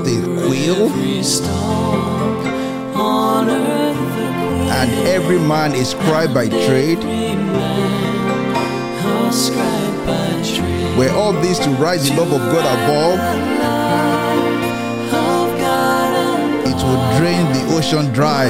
earth 0.00 0.06
the 0.06 0.20
queen 0.46 0.70
and 4.70 4.90
every 5.08 5.38
man 5.38 5.74
is 5.74 5.90
scribe 5.90 6.32
by 6.32 6.48
trade, 6.48 6.98
were 10.96 11.10
all 11.10 11.32
these 11.40 11.58
to 11.58 11.70
rise 11.70 12.08
the 12.08 12.16
love 12.16 12.32
of 12.32 12.40
God 12.52 12.64
above, 12.76 13.18
it 16.66 16.80
would 16.86 17.18
drain 17.18 17.44
the 17.52 17.62
ocean 17.76 18.12
dry, 18.12 18.48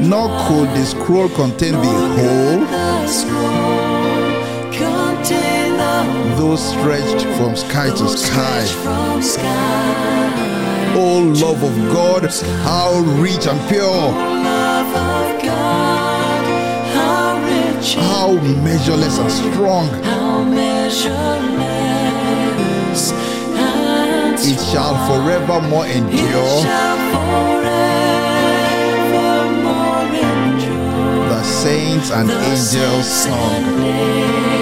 nor 0.00 0.28
could 0.46 0.68
the 0.76 0.84
scroll 0.84 1.28
contain 1.30 1.72
the 1.72 1.94
whole, 2.16 3.61
though 6.36 6.56
stretched 6.56 7.26
from 7.36 7.56
sky 7.56 7.88
to 7.90 8.08
sky. 8.08 8.64
from 8.82 9.22
sky 9.22 10.94
O 10.94 11.20
love 11.40 11.62
of 11.62 11.76
God, 11.92 12.24
how 12.64 13.00
rich 13.20 13.46
and 13.46 13.60
pure, 13.68 13.86
love 13.86 14.88
of 14.88 15.42
God 15.42 16.44
how 16.94 17.36
rich 17.44 17.94
how 17.94 18.32
measureless 18.62 19.18
and 19.18 19.30
strong, 19.30 19.88
how 20.04 20.42
measureless 20.44 21.42
and 23.12 24.38
it 24.38 24.60
shall 24.70 24.94
forevermore 25.08 25.86
endure. 25.86 26.62
shall 26.62 26.98
forevermore 27.12 27.72
endure. 30.30 31.28
The 31.28 31.42
saints 31.42 32.10
and 32.10 32.30
angels 32.30 33.08
song. 33.08 34.61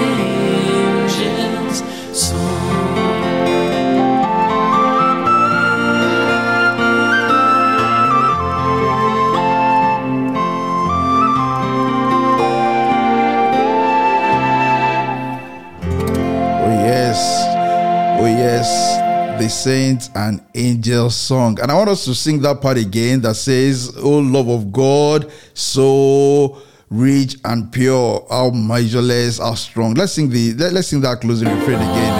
Yes, 18.41 19.39
the 19.41 19.49
saints 19.49 20.09
and 20.15 20.41
angels 20.55 21.15
song. 21.15 21.59
And 21.61 21.71
I 21.71 21.75
want 21.75 21.89
us 21.89 22.05
to 22.05 22.15
sing 22.15 22.41
that 22.41 22.61
part 22.61 22.77
again 22.77 23.21
that 23.21 23.35
says, 23.35 23.95
Oh 23.97 24.19
love 24.19 24.49
of 24.49 24.71
God, 24.71 25.31
so 25.53 26.61
rich 26.89 27.37
and 27.45 27.71
pure, 27.71 28.25
how 28.29 28.49
measureless, 28.49 29.37
how 29.39 29.53
strong. 29.53 29.93
Let's 29.93 30.13
sing 30.13 30.29
the 30.29 30.53
let, 30.53 30.73
us 30.73 30.87
sing 30.87 31.01
that 31.01 31.21
closing 31.21 31.47
refrain 31.49 31.77
again. 31.77 32.13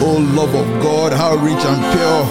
Oh 0.00 0.18
love 0.34 0.54
of 0.54 0.82
God, 0.82 1.12
how 1.12 1.36
rich 1.36 1.64
and 1.64 1.82
pure, 1.94 2.24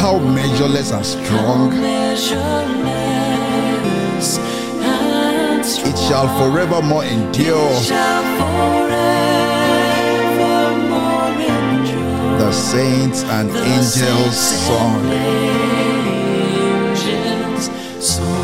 how 0.00 0.18
measureless 0.18 0.92
and 0.92 1.06
strong. 1.06 1.72
It 5.88 5.96
shall 6.08 6.28
forevermore 6.38 7.04
endure. 7.04 8.85
The 12.46 12.52
saints 12.52 13.24
and 13.24 13.50
The 13.50 13.58
angels 13.58 13.90
saints 13.90 14.66
song. 14.68 15.04
and 15.04 15.12
angels 16.96 17.70
song. 18.06 18.36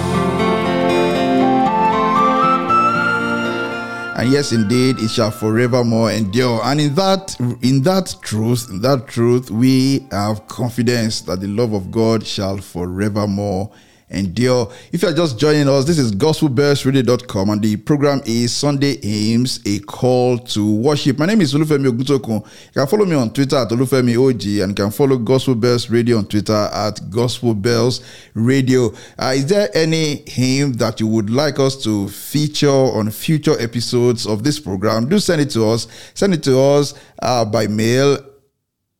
And 4.18 4.32
yes, 4.32 4.50
indeed, 4.50 4.98
it 4.98 5.08
shall 5.08 5.30
forevermore 5.30 6.10
endure. 6.10 6.60
And 6.64 6.80
in 6.80 6.96
that, 6.96 7.36
in 7.62 7.82
that 7.82 8.16
truth, 8.22 8.68
in 8.70 8.80
that 8.80 9.06
truth, 9.06 9.52
we 9.52 10.04
have 10.10 10.48
confidence 10.48 11.20
that 11.20 11.40
the 11.40 11.46
love 11.46 11.72
of 11.72 11.92
God 11.92 12.26
shall 12.26 12.58
forevermore 12.58 13.70
endure. 13.70 13.78
If 14.14 15.02
you 15.02 15.08
are 15.08 15.14
just 15.14 15.38
joining 15.38 15.68
us, 15.70 15.86
this 15.86 15.98
is 15.98 16.12
gospelbellsradio.com 16.12 17.48
and 17.48 17.62
the 17.62 17.76
program 17.76 18.20
is 18.26 18.54
Sunday 18.54 18.98
Hymns, 19.00 19.60
a 19.64 19.78
call 19.80 20.38
to 20.38 20.70
worship. 20.70 21.18
My 21.18 21.24
name 21.24 21.40
is 21.40 21.54
Olufemi 21.54 21.88
Ogutokun. 21.90 22.44
You 22.44 22.72
can 22.74 22.86
follow 22.86 23.06
me 23.06 23.16
on 23.16 23.32
Twitter 23.32 23.56
at 23.56 23.70
Olufemi 23.70 24.18
OG 24.18 24.62
and 24.62 24.70
you 24.70 24.74
can 24.74 24.90
follow 24.90 25.16
Gospel 25.16 25.54
Bells 25.54 25.88
Radio 25.88 26.18
on 26.18 26.26
Twitter 26.26 26.52
at 26.52 27.00
Gospel 27.08 27.54
Bells 27.54 28.02
Radio. 28.34 28.92
Uh, 29.18 29.32
is 29.34 29.46
there 29.46 29.70
any 29.74 30.16
hymn 30.26 30.74
that 30.74 31.00
you 31.00 31.06
would 31.06 31.30
like 31.30 31.58
us 31.58 31.82
to 31.84 32.06
feature 32.08 32.68
on 32.68 33.10
future 33.10 33.58
episodes 33.60 34.26
of 34.26 34.44
this 34.44 34.60
program? 34.60 35.08
Do 35.08 35.18
send 35.18 35.40
it 35.40 35.48
to 35.52 35.66
us. 35.68 35.86
Send 36.12 36.34
it 36.34 36.42
to 36.42 36.60
us 36.60 36.92
uh, 37.22 37.46
by 37.46 37.66
mail 37.66 38.18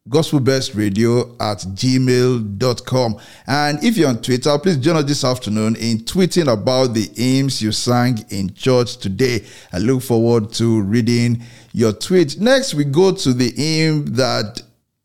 gospelbellsradio 0.09 1.37
at 1.41 1.59
gmail.com 1.59 3.17
and 3.47 3.85
if 3.85 3.97
you're 3.97 4.09
on 4.09 4.21
twitter 4.21 4.59
please 4.59 4.77
join 4.79 4.97
us 4.97 5.05
this 5.05 5.23
afternoon 5.23 5.77
in 5.77 5.99
tweeting 5.99 6.53
about 6.53 6.93
the 6.93 7.09
hymns 7.15 7.63
you 7.63 7.71
sang 7.71 8.19
in 8.31 8.53
church 8.53 8.97
today. 8.97 9.45
I 9.73 9.79
look 9.79 10.03
forward 10.03 10.53
to 10.55 10.83
reading 10.83 11.45
your 11.73 11.93
tweet 11.93 12.41
next 12.41 12.75
we 12.75 12.85
go 12.85 13.13
to 13.13 13.33
the 13.33 13.53
hymn 13.53 14.07
that 14.17 14.61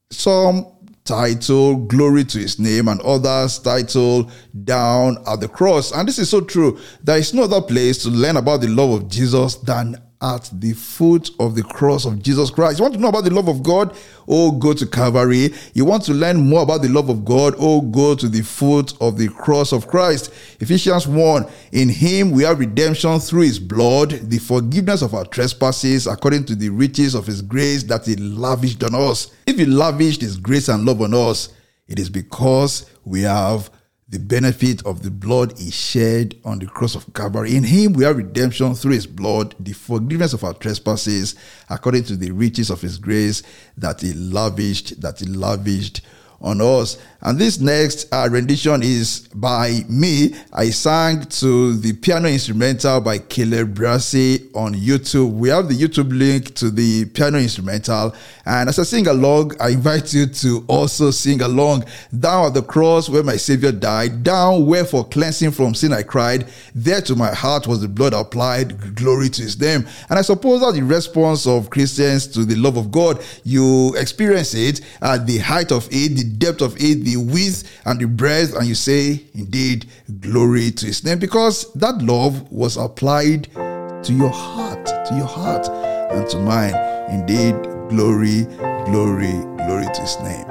some 0.10 0.65
title 1.03 1.75
glory 1.75 2.23
to 2.23 2.39
his 2.39 2.57
name 2.57 2.88
and 2.88 2.99
others 3.01 3.60
title 3.60 4.31
down 4.63 5.17
at 5.27 5.39
the 5.39 5.47
cross. 5.47 5.91
And 5.93 6.07
this 6.07 6.17
is 6.17 6.29
so 6.29 6.41
true 6.41 6.79
there 7.03 7.19
is 7.19 7.36
no 7.36 7.43
other 7.43 7.62
place 7.62 8.01
to 8.01 8.10
learn 8.10 8.38
about 8.38 8.62
the 8.62 8.67
love 8.67 8.89
of 8.89 9.10
jesus 9.10 9.55
than 9.57 9.95
at 10.21 10.49
the 10.51 10.73
foot 10.73 11.30
of 11.39 11.56
the 11.56 11.63
cross 11.63 12.06
of 12.06 12.21
Jesus 12.21 12.49
Christ. 12.49 12.80
You 12.80 12.84
want 12.84 12.95
to 12.95 12.99
know 12.99 13.10
about 13.10 13.23
the 13.23 13.34
love 13.34 13.47
of 13.47 13.62
God? 13.62 13.95
Oh, 14.27 14.51
go 14.51 14.73
to 14.73 14.86
Calvary. 14.88 15.53
You 15.73 15.86
want 15.86 16.03
to 16.06 16.13
learn 16.13 16.38
more 16.49 16.63
about 16.63 16.82
the 16.82 16.89
love 16.89 17.10
of 17.10 17.23
God? 17.23 17.56
Oh, 17.60 17.82
go 17.82 18.15
to 18.15 18.27
the 18.27 18.41
foot 18.41 18.93
of 18.99 19.17
the 19.17 19.30
cross 19.30 19.71
of 19.71 19.88
Christ. 19.88 20.34
Ephesians 20.60 21.08
1 21.08 21.45
In 21.71 21.89
him 21.89 22.32
we 22.32 22.43
have 22.43 22.60
redemption 22.60 23.19
through 23.19 23.43
his 23.43 23.60
blood, 23.60 24.12
the 24.30 24.39
forgiveness 24.39 25.01
of 25.01 25.13
our 25.13 25.25
trespasses, 25.25 26.08
according 26.08 26.45
to 26.45 26.56
the 26.56 26.69
riches 26.69 27.13
of 27.13 27.27
his 27.27 27.41
grace 27.41 27.84
that 27.84 28.06
he 28.06 28.15
lavished 28.15 28.84
on 28.84 28.95
us. 28.95 29.32
If 29.45 29.58
he 29.58 29.65
lavished 29.65 30.21
his 30.21 30.38
grace 30.38 30.67
and 30.67 30.86
love 30.86 31.01
on 31.01 31.13
us, 31.13 31.49
it 31.88 31.99
is 31.99 32.10
because 32.10 32.89
we 33.06 33.21
have 33.21 33.69
the 34.10 34.20
benefit 34.20 34.86
of 34.86 35.04
the 35.04 35.12
blood 35.12 35.60
is 35.60 35.76
shed 35.76 36.36
on 36.46 36.60
the 36.60 36.65
cross 36.65 36.96
of 36.96 37.13
Calvary. 37.13 37.56
In 37.56 37.63
him 37.63 37.91
we 37.91 38.06
have 38.06 38.15
redemption 38.15 38.74
through 38.74 38.93
his 38.93 39.06
blood, 39.06 39.54
the 39.60 39.74
forgiveness 39.74 40.32
of 40.32 40.46
our 40.46 40.54
trespasses, 40.54 41.36
according 41.70 42.04
to 42.06 42.15
the 42.15 42.32
riches 42.32 42.70
of 42.70 42.80
his 42.80 42.98
grace 42.98 43.43
that 43.76 44.00
he 44.00 44.13
lavished, 44.13 45.02
that 45.02 45.20
he 45.20 45.26
lavished 45.26 46.02
on 46.41 46.62
us. 46.62 46.97
And 47.21 47.39
this 47.39 47.60
next 47.60 48.13
uh, 48.13 48.28
rendition 48.30 48.84
is 48.84 49.28
by 49.34 49.82
me. 49.89 50.36
I 50.54 50.69
sang 50.69 51.23
to 51.23 51.76
the 51.76 51.93
piano 51.93 52.30
instrumental 52.30 53.02
by 53.02 53.17
Caleb 53.17 53.76
Brassi 53.76 54.56
on 54.56 54.76
YouTube. 54.76 55.32
We 55.32 55.50
have 55.50 55.67
the 55.67 55.73
YouTube 55.73 56.15
link 56.17 56.54
to 56.56 56.69
the 56.69 57.06
piano 57.06 57.39
instrumental. 57.39 58.13
And 58.45 58.69
as 58.69 58.78
I 58.78 58.84
sing 58.84 59.08
along, 59.08 59.60
I 59.60 59.69
invite 59.69 60.13
you 60.13 60.28
to 60.28 60.63
also 60.67 61.10
sing 61.10 61.41
along. 61.41 61.86
Down 62.17 62.47
at 62.47 62.54
the 62.54 62.62
cross 62.62 63.10
where 63.10 63.23
my 63.23 63.36
Savior 63.36 63.71
died, 63.71 64.23
down 64.23 64.67
where 64.67 64.86
for 64.86 65.04
cleansing 65.04 65.52
from 65.52 65.73
sin 65.73 65.93
I 65.93 66.04
cried, 66.04 66.47
there 66.76 67.02
to 67.02 67.15
my 67.15 67.34
heart 67.34 67.65
was 67.65 67.82
the 67.82 67.88
blood 67.88 68.13
applied. 68.13 68.95
Glory 68.95 69.30
to 69.30 69.41
his 69.41 69.60
name. 69.60 69.88
And 70.10 70.19
I 70.19 70.21
suppose 70.21 70.62
that 70.62 70.76
the 70.76 70.84
response 70.84 71.47
of 71.47 71.71
Christians 71.71 72.28
to 72.28 72.45
the 72.45 72.56
love 72.56 72.78
of 72.78 72.91
God, 72.91 73.23
you 73.43 73.95
experience 73.97 74.54
it 74.54 74.82
at 75.02 75.26
the 75.26 75.39
height 75.39 75.71
of 75.71 75.88
it, 75.91 76.26
depth 76.27 76.61
of 76.61 76.75
it, 76.77 77.03
the 77.03 77.17
width 77.17 77.63
and 77.85 77.99
the 77.99 78.07
breadth, 78.07 78.55
and 78.55 78.67
you 78.67 78.75
say, 78.75 79.23
Indeed, 79.33 79.87
glory 80.19 80.71
to 80.71 80.85
his 80.85 81.03
name, 81.03 81.19
because 81.19 81.71
that 81.73 82.01
love 82.01 82.51
was 82.51 82.77
applied 82.77 83.45
to 83.53 84.13
your 84.13 84.29
heart, 84.29 84.85
to 84.85 85.15
your 85.15 85.27
heart, 85.27 85.67
and 86.11 86.27
to 86.29 86.37
mine. 86.39 86.75
Indeed, 87.09 87.55
glory, 87.89 88.43
glory, 88.85 89.33
glory 89.57 89.87
to 89.93 90.01
his 90.01 90.19
name. 90.19 90.45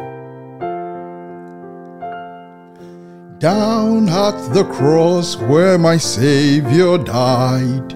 Down 3.39 4.09
at 4.09 4.55
the 4.55 4.65
cross 4.65 5.37
where 5.37 5.77
my 5.79 5.99
Savior 5.99 6.97
died, 6.97 7.89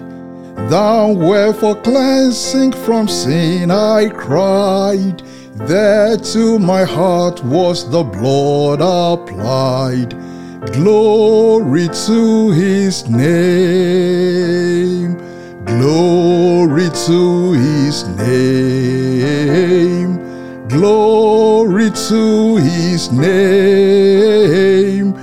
down 0.69 1.19
where 1.19 1.51
for 1.53 1.75
cleansing 1.81 2.71
from 2.71 3.07
sin 3.07 3.71
I 3.71 4.09
cried, 4.09 5.23
there 5.55 6.17
to 6.17 6.59
my 6.59 6.83
heart 6.83 7.43
was 7.43 7.89
the 7.89 8.03
blood 8.03 8.81
applied. 8.81 10.15
Glory 10.73 11.87
to 12.05 12.51
his 12.51 13.09
name, 13.09 15.17
glory 15.65 16.89
to 17.05 17.53
his 17.53 18.07
name, 18.17 20.17
glory 20.67 21.89
to 21.89 22.57
his 22.57 23.11
name. 23.11 25.13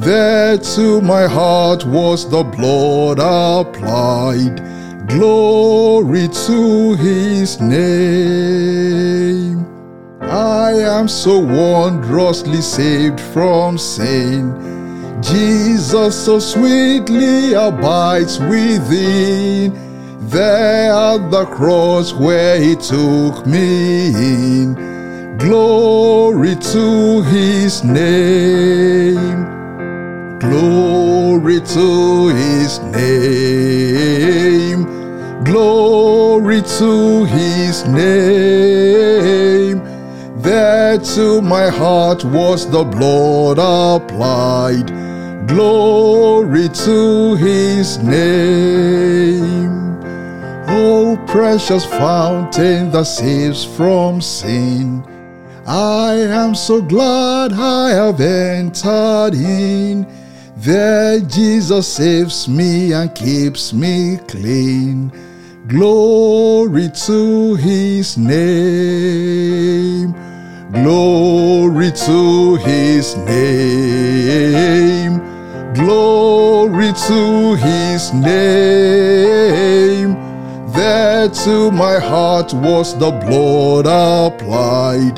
There 0.00 0.58
to 0.58 1.00
my 1.00 1.26
heart 1.26 1.84
was 1.84 2.30
the 2.30 2.44
blood 2.44 3.18
applied. 3.18 4.62
Glory 5.08 6.28
to 6.46 6.94
his 6.94 7.60
name. 7.60 9.73
I 10.30 10.72
am 10.72 11.08
so 11.08 11.38
wondrously 11.38 12.62
saved 12.62 13.20
from 13.20 13.78
sin. 13.78 14.52
Jesus 15.22 16.24
so 16.24 16.38
sweetly 16.38 17.52
abides 17.52 18.38
within. 18.40 19.72
There 20.28 20.92
at 20.92 21.30
the 21.30 21.44
cross 21.46 22.12
where 22.12 22.60
he 22.60 22.74
took 22.74 23.46
me 23.46 24.08
in. 24.08 24.74
Glory 25.38 26.56
to 26.56 27.22
his 27.22 27.84
name. 27.84 29.44
Glory 30.38 31.60
to 31.60 32.28
his 32.28 32.78
name. 32.80 34.84
Glory 35.44 36.62
to 36.62 37.24
his 37.24 37.84
name. 37.86 39.93
There 40.44 40.98
to 40.98 41.40
my 41.40 41.68
heart 41.70 42.22
was 42.22 42.70
the 42.70 42.84
blood 42.84 43.56
applied. 43.58 44.92
Glory 45.48 46.68
to 46.68 47.34
his 47.36 47.96
name. 47.96 49.72
Oh, 50.68 51.16
precious 51.26 51.86
fountain 51.86 52.90
that 52.90 53.06
saves 53.06 53.64
from 53.64 54.20
sin. 54.20 55.02
I 55.66 56.12
am 56.12 56.54
so 56.54 56.82
glad 56.82 57.54
I 57.54 57.92
have 57.92 58.20
entered 58.20 59.32
in. 59.32 60.06
There 60.58 61.20
Jesus 61.20 61.88
saves 61.88 62.46
me 62.48 62.92
and 62.92 63.14
keeps 63.14 63.72
me 63.72 64.18
clean. 64.28 65.10
Glory 65.68 66.90
to 67.06 67.54
his 67.54 68.18
name. 68.18 70.14
Glory 70.74 71.92
to 71.92 72.56
his 72.56 73.16
name. 73.18 75.20
Glory 75.72 76.92
to 77.06 77.54
his 77.54 78.12
name. 78.12 80.14
There 80.72 81.28
to 81.28 81.70
my 81.70 82.00
heart 82.00 82.52
was 82.54 82.98
the 82.98 83.12
blood 83.12 83.86
applied. 83.86 85.14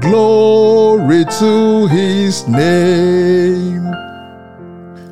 Glory 0.00 1.24
to 1.38 1.86
his 1.86 2.48
name. 2.48 3.86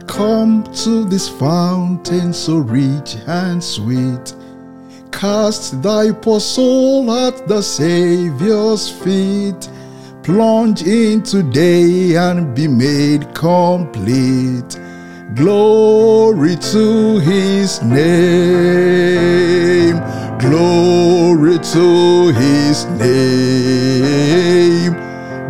Come 0.09 0.65
to 0.83 1.05
this 1.05 1.29
fountain 1.29 2.33
so 2.33 2.57
rich 2.57 3.19
and 3.29 3.63
sweet. 3.63 4.35
Cast 5.13 5.81
thy 5.81 6.11
poor 6.11 6.41
soul 6.41 7.09
at 7.13 7.47
the 7.47 7.63
Saviour's 7.63 8.91
feet. 8.91 9.71
Plunge 10.27 10.83
in 10.83 11.23
today 11.23 12.17
and 12.17 12.53
be 12.53 12.67
made 12.67 13.33
complete. 13.33 14.77
Glory 15.37 16.57
to 16.57 17.21
his 17.21 17.81
name. 17.81 18.01
Glory 20.41 21.61
to 21.61 22.33
his 22.33 22.87
name. 22.99 24.95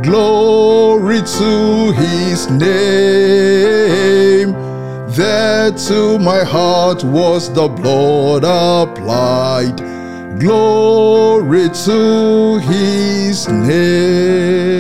Glory 0.03 1.23
to 1.23 1.93
his 1.93 2.51
name. 2.51 4.53
There 5.17 5.73
to 5.73 6.19
my 6.19 6.45
heart 6.45 7.03
was 7.03 7.51
the 7.51 7.67
blood 7.67 8.45
applied. 8.45 9.96
Glory 10.39 11.71
to 11.71 12.59
his 12.59 13.49
name. 13.49 14.77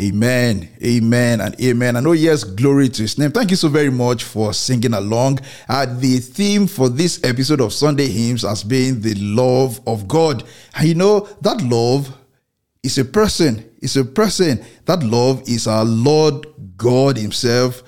Amen, 0.00 0.68
amen, 0.82 1.40
and 1.42 1.60
amen. 1.60 1.96
And 1.96 2.06
oh, 2.06 2.12
yes, 2.12 2.42
glory 2.42 2.88
to 2.88 3.02
his 3.02 3.18
name. 3.18 3.32
Thank 3.32 3.50
you 3.50 3.56
so 3.56 3.68
very 3.68 3.90
much 3.90 4.24
for 4.24 4.54
singing 4.54 4.94
along. 4.94 5.40
Uh, 5.68 5.84
the 5.84 6.18
theme 6.20 6.66
for 6.66 6.88
this 6.88 7.22
episode 7.22 7.60
of 7.60 7.72
Sunday 7.72 8.08
Hymns 8.08 8.42
has 8.42 8.64
been 8.64 9.02
the 9.02 9.14
love 9.16 9.80
of 9.86 10.08
God. 10.08 10.44
And 10.74 10.88
you 10.88 10.94
know, 10.94 11.28
that 11.42 11.60
love 11.60 12.16
is 12.82 12.96
a 12.96 13.04
person. 13.04 13.70
It's 13.82 13.96
a 13.96 14.04
person. 14.06 14.64
That 14.86 15.02
love 15.02 15.42
is 15.46 15.66
our 15.66 15.84
Lord 15.84 16.46
God 16.78 17.18
Himself 17.18 17.82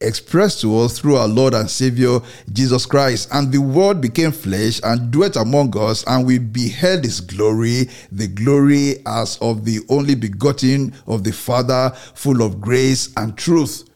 expressed 0.00 0.60
to 0.60 0.78
us 0.78 0.96
through 0.96 1.16
our 1.16 1.26
Lord 1.26 1.54
and 1.54 1.68
Savior 1.68 2.20
Jesus 2.52 2.86
Christ. 2.86 3.28
And 3.32 3.50
the 3.50 3.58
Word 3.58 4.00
became 4.00 4.30
flesh 4.30 4.80
and 4.84 5.10
dwelt 5.10 5.36
among 5.36 5.76
us, 5.76 6.04
and 6.06 6.24
we 6.24 6.38
beheld 6.38 7.04
His 7.04 7.20
glory, 7.20 7.88
the 8.12 8.28
glory 8.28 9.02
as 9.06 9.38
of 9.38 9.64
the 9.64 9.80
only 9.88 10.14
begotten 10.14 10.94
of 11.06 11.24
the 11.24 11.32
Father, 11.32 11.90
full 12.14 12.42
of 12.42 12.60
grace 12.60 13.12
and 13.16 13.36
truth. 13.36 13.87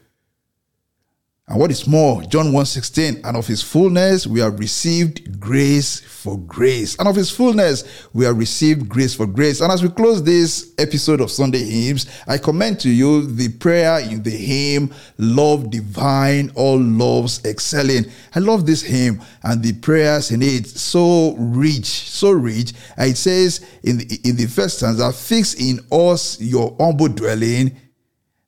And 1.53 1.61
what 1.61 1.69
is 1.69 1.85
more, 1.85 2.23
John 2.23 2.51
1:16, 2.51 3.21
and 3.23 3.37
of 3.37 3.45
his 3.45 3.61
fullness 3.61 4.25
we 4.25 4.39
have 4.39 4.57
received 4.57 5.39
grace 5.39 5.99
for 5.99 6.35
grace. 6.39 6.95
And 6.97 7.07
of 7.07 7.15
his 7.15 7.29
fullness 7.29 7.83
we 8.11 8.25
have 8.25 8.39
received 8.39 8.89
grace 8.89 9.13
for 9.13 9.27
grace. 9.27 9.61
And 9.61 9.71
as 9.71 9.83
we 9.83 9.89
close 9.89 10.23
this 10.23 10.71
episode 10.79 11.21
of 11.21 11.29
Sunday 11.29 11.63
Hymns, 11.63 12.07
I 12.27 12.39
commend 12.39 12.79
to 12.79 12.89
you 12.89 13.27
the 13.27 13.49
prayer 13.49 13.99
in 13.99 14.23
the 14.23 14.31
hymn, 14.31 14.89
Love 15.19 15.69
Divine, 15.69 16.51
All 16.55 16.79
Loves 16.79 17.45
Excelling. 17.45 18.07
I 18.33 18.39
love 18.39 18.65
this 18.65 18.81
hymn 18.81 19.21
and 19.43 19.61
the 19.61 19.73
prayers 19.73 20.31
in 20.31 20.41
it, 20.41 20.65
so 20.65 21.35
rich, 21.37 21.85
so 21.85 22.31
rich. 22.31 22.73
It 22.97 23.15
says 23.15 23.61
in 23.83 23.99
the, 23.99 24.19
in 24.23 24.37
the 24.37 24.47
first 24.47 24.77
stanza, 24.77 25.13
fix 25.13 25.53
in 25.53 25.81
us 25.91 26.41
your 26.41 26.75
humble 26.79 27.09
dwelling 27.09 27.77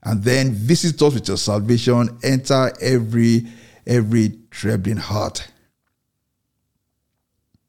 and 0.05 0.23
then 0.23 0.51
visit 0.51 1.01
us 1.01 1.13
with 1.13 1.27
your 1.27 1.37
salvation. 1.37 2.17
Enter 2.23 2.71
every 2.79 3.45
every 3.85 4.39
trembling 4.51 4.97
heart 4.97 5.47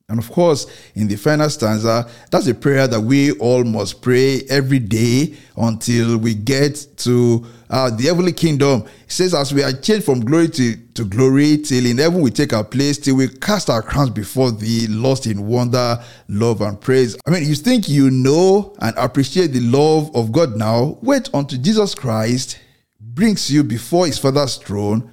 and 0.09 0.21
of 0.21 0.31
course 0.31 0.67
in 0.95 1.09
the 1.09 1.17
final 1.17 1.51
stanza 1.51 2.09
that's 2.31 2.47
a 2.47 2.55
prayer 2.55 2.87
that 2.87 3.01
we 3.01 3.33
all 3.33 3.65
must 3.65 4.01
pray 4.01 4.43
every 4.49 4.79
day 4.79 5.35
until 5.57 6.17
we 6.17 6.33
get 6.33 6.87
to 6.97 7.45
uh, 7.69 7.91
the 7.91 8.05
heavenly 8.05 8.33
kingdom. 8.33 8.83
It 8.83 9.11
says 9.11 9.35
as 9.35 9.53
we 9.53 9.65
are 9.65 9.73
changed 9.73 10.05
from 10.05 10.21
glory 10.21 10.49
to, 10.51 10.77
to 10.77 11.05
glory 11.05 11.59
till 11.59 11.85
in 11.85 11.99
heaven 11.99 12.21
we 12.21 12.31
take 12.31 12.53
our 12.53 12.63
place 12.63 12.97
till 12.97 13.17
we 13.17 13.27
cast 13.27 13.69
our 13.69 13.83
crowns 13.83 14.11
before 14.11 14.53
thee 14.53 14.87
lost 14.87 15.27
in 15.27 15.49
wonder 15.49 15.99
love 16.29 16.61
and 16.61 16.81
praise. 16.81 17.17
I 17.27 17.31
mean 17.31 17.45
you 17.45 17.57
think 17.57 17.89
you 17.89 18.09
know 18.13 18.77
and 18.81 18.97
appreciate 18.97 19.49
the 19.49 19.61
love 19.61 20.15
of 20.15 20.31
god 20.31 20.57
now? 20.57 20.99
Wait 21.03 21.29
until 21.35 21.61
jesus 21.61 21.97
christ 21.97 22.61
brings 23.01 23.51
you 23.51 23.65
before 23.65 24.07
his 24.07 24.19
father's 24.21 24.57
throne 24.57 25.13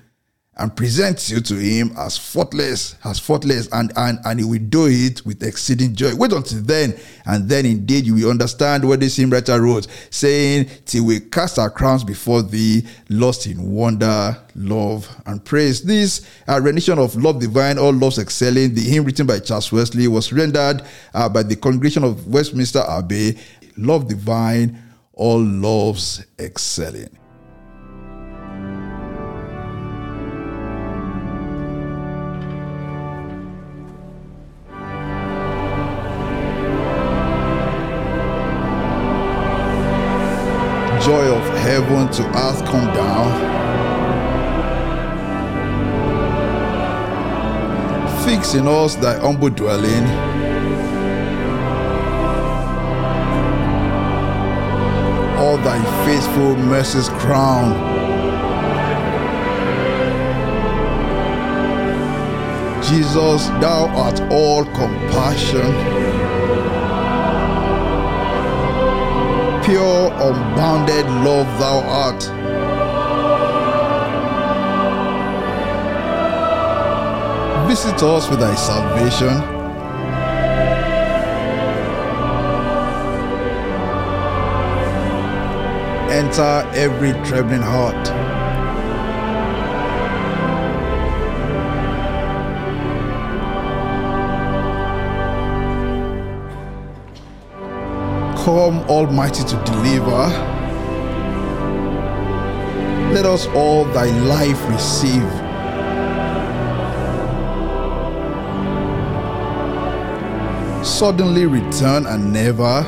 and 0.57 0.75
presents 0.75 1.31
you 1.31 1.41
to 1.41 1.55
him 1.55 1.91
as 1.97 2.15
faultless, 2.15 2.95
as 3.03 3.19
faultless, 3.19 3.67
and, 3.71 3.91
and, 3.95 4.19
and 4.23 4.39
he 4.39 4.45
will 4.45 4.59
do 4.59 4.85
it 4.87 5.25
with 5.25 5.41
exceeding 5.41 5.95
joy. 5.95 6.13
Wait 6.15 6.31
until 6.31 6.61
then, 6.61 6.95
and 7.25 7.49
then 7.49 7.65
indeed 7.65 8.05
you 8.05 8.13
will 8.13 8.29
understand 8.29 8.87
what 8.87 8.99
this 8.99 9.15
hymn 9.15 9.31
writer 9.31 9.59
wrote, 9.59 9.87
saying, 10.11 10.69
Till 10.85 11.05
we 11.05 11.19
cast 11.21 11.57
our 11.57 11.71
crowns 11.71 12.03
before 12.03 12.43
thee, 12.43 12.85
lost 13.09 13.47
in 13.47 13.71
wonder, 13.71 14.37
love, 14.55 15.09
and 15.25 15.43
praise. 15.43 15.81
This 15.81 16.29
uh, 16.47 16.61
rendition 16.61 16.99
of 16.99 17.15
Love 17.15 17.39
Divine, 17.39 17.79
All 17.79 17.93
Loves 17.93 18.19
Excelling, 18.19 18.75
the 18.75 18.81
hymn 18.81 19.05
written 19.05 19.25
by 19.25 19.39
Charles 19.39 19.71
Wesley, 19.71 20.07
was 20.07 20.31
rendered 20.31 20.83
uh, 21.15 21.27
by 21.27 21.41
the 21.41 21.55
congregation 21.55 22.03
of 22.03 22.27
Westminster 22.27 22.83
Abbey, 22.87 23.39
Love 23.77 24.07
Divine, 24.07 24.79
All 25.13 25.43
Loves 25.43 26.23
Excelling. 26.37 27.22
Heaven 41.73 42.07
to 42.11 42.23
earth 42.37 42.63
come 42.65 42.85
down. 42.93 43.29
Fix 48.23 48.53
in 48.53 48.67
us 48.67 48.93
thy 48.95 49.17
humble 49.17 49.49
dwelling. 49.49 50.05
All 55.41 55.57
thy 55.57 55.79
faithful 56.05 56.55
mercies 56.57 57.09
crown. 57.09 57.73
Jesus, 62.83 63.47
thou 63.63 63.87
art 63.95 64.21
all 64.31 64.63
compassion. 64.65 66.12
Pure, 69.73 70.11
unbounded 70.21 71.05
love 71.25 71.47
thou 71.57 71.79
art. 72.03 72.21
Visit 77.67 78.03
us 78.03 78.29
with 78.29 78.39
thy 78.39 78.53
salvation. 78.53 79.35
Enter 86.11 86.55
every 86.75 87.13
trembling 87.27 87.63
heart. 87.63 88.22
Come 98.43 98.79
almighty 98.89 99.41
to 99.41 99.55
deliver. 99.63 100.27
Let 103.13 103.25
us 103.25 103.47
all 103.47 103.85
thy 103.85 104.07
life 104.27 104.59
receive. 104.67 105.29
Suddenly 110.85 111.45
return 111.45 112.05
and 112.05 112.33
never. 112.33 112.83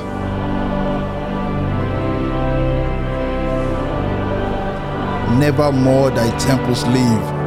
Never 5.40 5.72
more 5.72 6.12
thy 6.12 6.38
temples 6.38 6.84
leave 6.88 7.46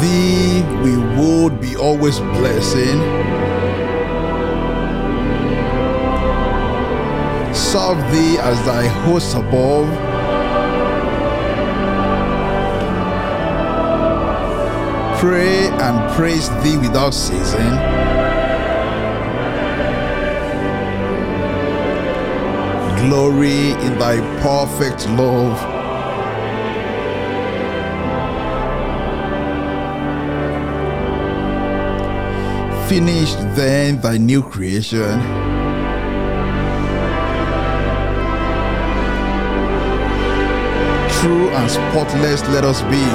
thee 0.00 0.41
we 0.82 0.96
would 0.96 1.60
be 1.60 1.76
always 1.76 2.18
blessing. 2.18 2.98
Serve 7.54 7.98
thee 8.10 8.38
as 8.38 8.58
thy 8.66 8.86
host 9.04 9.36
above. 9.36 9.88
Pray 15.20 15.68
and 15.68 16.14
praise 16.16 16.48
thee 16.62 16.76
without 16.78 17.14
ceasing. 17.14 17.74
Glory 23.06 23.70
in 23.86 23.98
thy 23.98 24.18
perfect 24.42 25.08
love 25.10 25.81
finished 32.92 33.38
then 33.56 33.98
thy 34.02 34.18
new 34.18 34.42
creation. 34.42 35.18
True 41.16 41.48
and 41.56 41.70
spotless 41.70 42.42
let 42.48 42.64
us 42.64 42.82
be. 42.92 43.06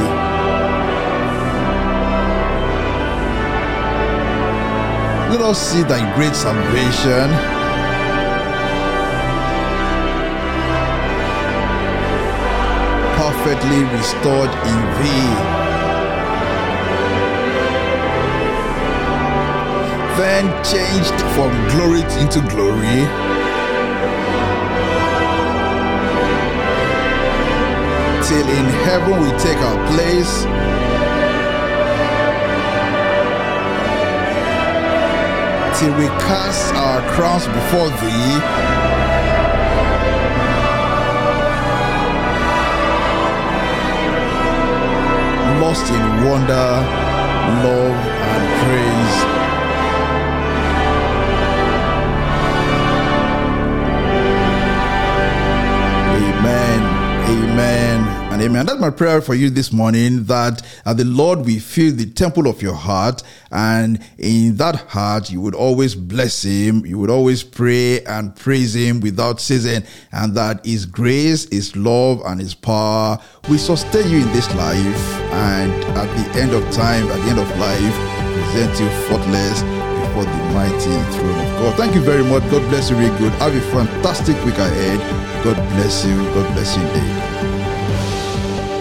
Let 5.31 5.41
us 5.41 5.59
see 5.61 5.83
thy 5.83 6.01
great 6.15 6.35
salvation. 6.35 7.27
Perfectly 13.21 13.83
restored 13.95 14.49
in 14.71 14.77
thee. 15.03 15.66
Then 20.17 20.45
changed 20.63 21.13
from 21.36 21.51
glory 21.69 22.01
into 22.19 22.41
glory. 22.49 23.06
Till 28.25 28.47
in 28.49 28.67
heaven 28.86 29.21
we 29.21 29.30
take 29.38 29.58
our 29.58 29.80
place. 29.93 30.43
Till 35.80 35.93
we 35.95 36.08
cast 36.25 36.73
our 36.73 37.01
crowns 37.12 37.45
before 37.45 37.89
thee. 38.01 38.41
Lost 45.62 45.91
in 45.91 46.25
wonder, 46.25 46.69
love, 47.63 48.07
And 58.38 58.45
amen. 58.45 58.67
That's 58.67 58.80
my 58.80 58.91
prayer 58.91 59.19
for 59.19 59.34
you 59.34 59.50
this 59.50 59.73
morning 59.73 60.26
that 60.26 60.62
uh, 60.86 60.93
the 60.93 61.06
Lord 61.06 61.39
will 61.39 61.60
fill 61.60 61.91
the 61.91 62.06
temple 62.06 62.45
of 62.45 62.62
your 62.62 62.76
heart. 62.76 63.23
And 63.52 64.00
in 64.19 64.58
that 64.58 64.76
heart, 64.76 65.32
you 65.32 65.41
would 65.41 65.56
always 65.56 65.95
bless 65.95 66.43
Him. 66.43 66.86
You 66.86 67.00
would 67.00 67.10
always 67.10 67.41
pray 67.41 68.04
and 68.04 68.36
praise 68.36 68.76
Him 68.76 69.00
without 69.00 69.41
ceasing. 69.41 69.82
And 70.12 70.36
that 70.36 70.63
His 70.63 70.86
grace, 70.86 71.50
His 71.50 71.76
love, 71.76 72.21
and 72.28 72.39
His 72.39 72.54
power 72.54 73.17
will 73.50 73.58
sustain 73.58 74.08
you 74.08 74.17
in 74.17 74.32
this 74.34 74.54
life. 74.54 75.13
And 75.34 75.73
at 75.97 76.06
the 76.06 76.39
end 76.39 76.52
of 76.52 76.62
time, 76.71 77.08
at 77.08 77.15
the 77.15 77.32
end 77.32 77.39
of 77.39 77.50
life, 77.58 77.95
present 78.36 78.80
you 78.80 78.88
faultless 79.08 79.63
before 80.06 80.26
the 80.26 80.43
mighty 80.54 81.17
throne 81.17 81.39
of 81.39 81.60
God. 81.60 81.76
Thank 81.76 81.95
you 81.95 82.02
very 82.02 82.23
much. 82.23 82.43
God 82.52 82.62
bless 82.69 82.91
you 82.91 82.97
really 82.97 83.17
good. 83.17 83.32
Have 83.41 83.56
a 83.56 83.62
fantastic 83.71 84.36
week 84.45 84.60
ahead. 84.60 85.00
God 85.43 85.56
bless 85.73 86.06
you. 86.06 86.15
God 86.36 86.54
bless 86.54 86.78
you 86.78 86.84
indeed. 86.84 87.57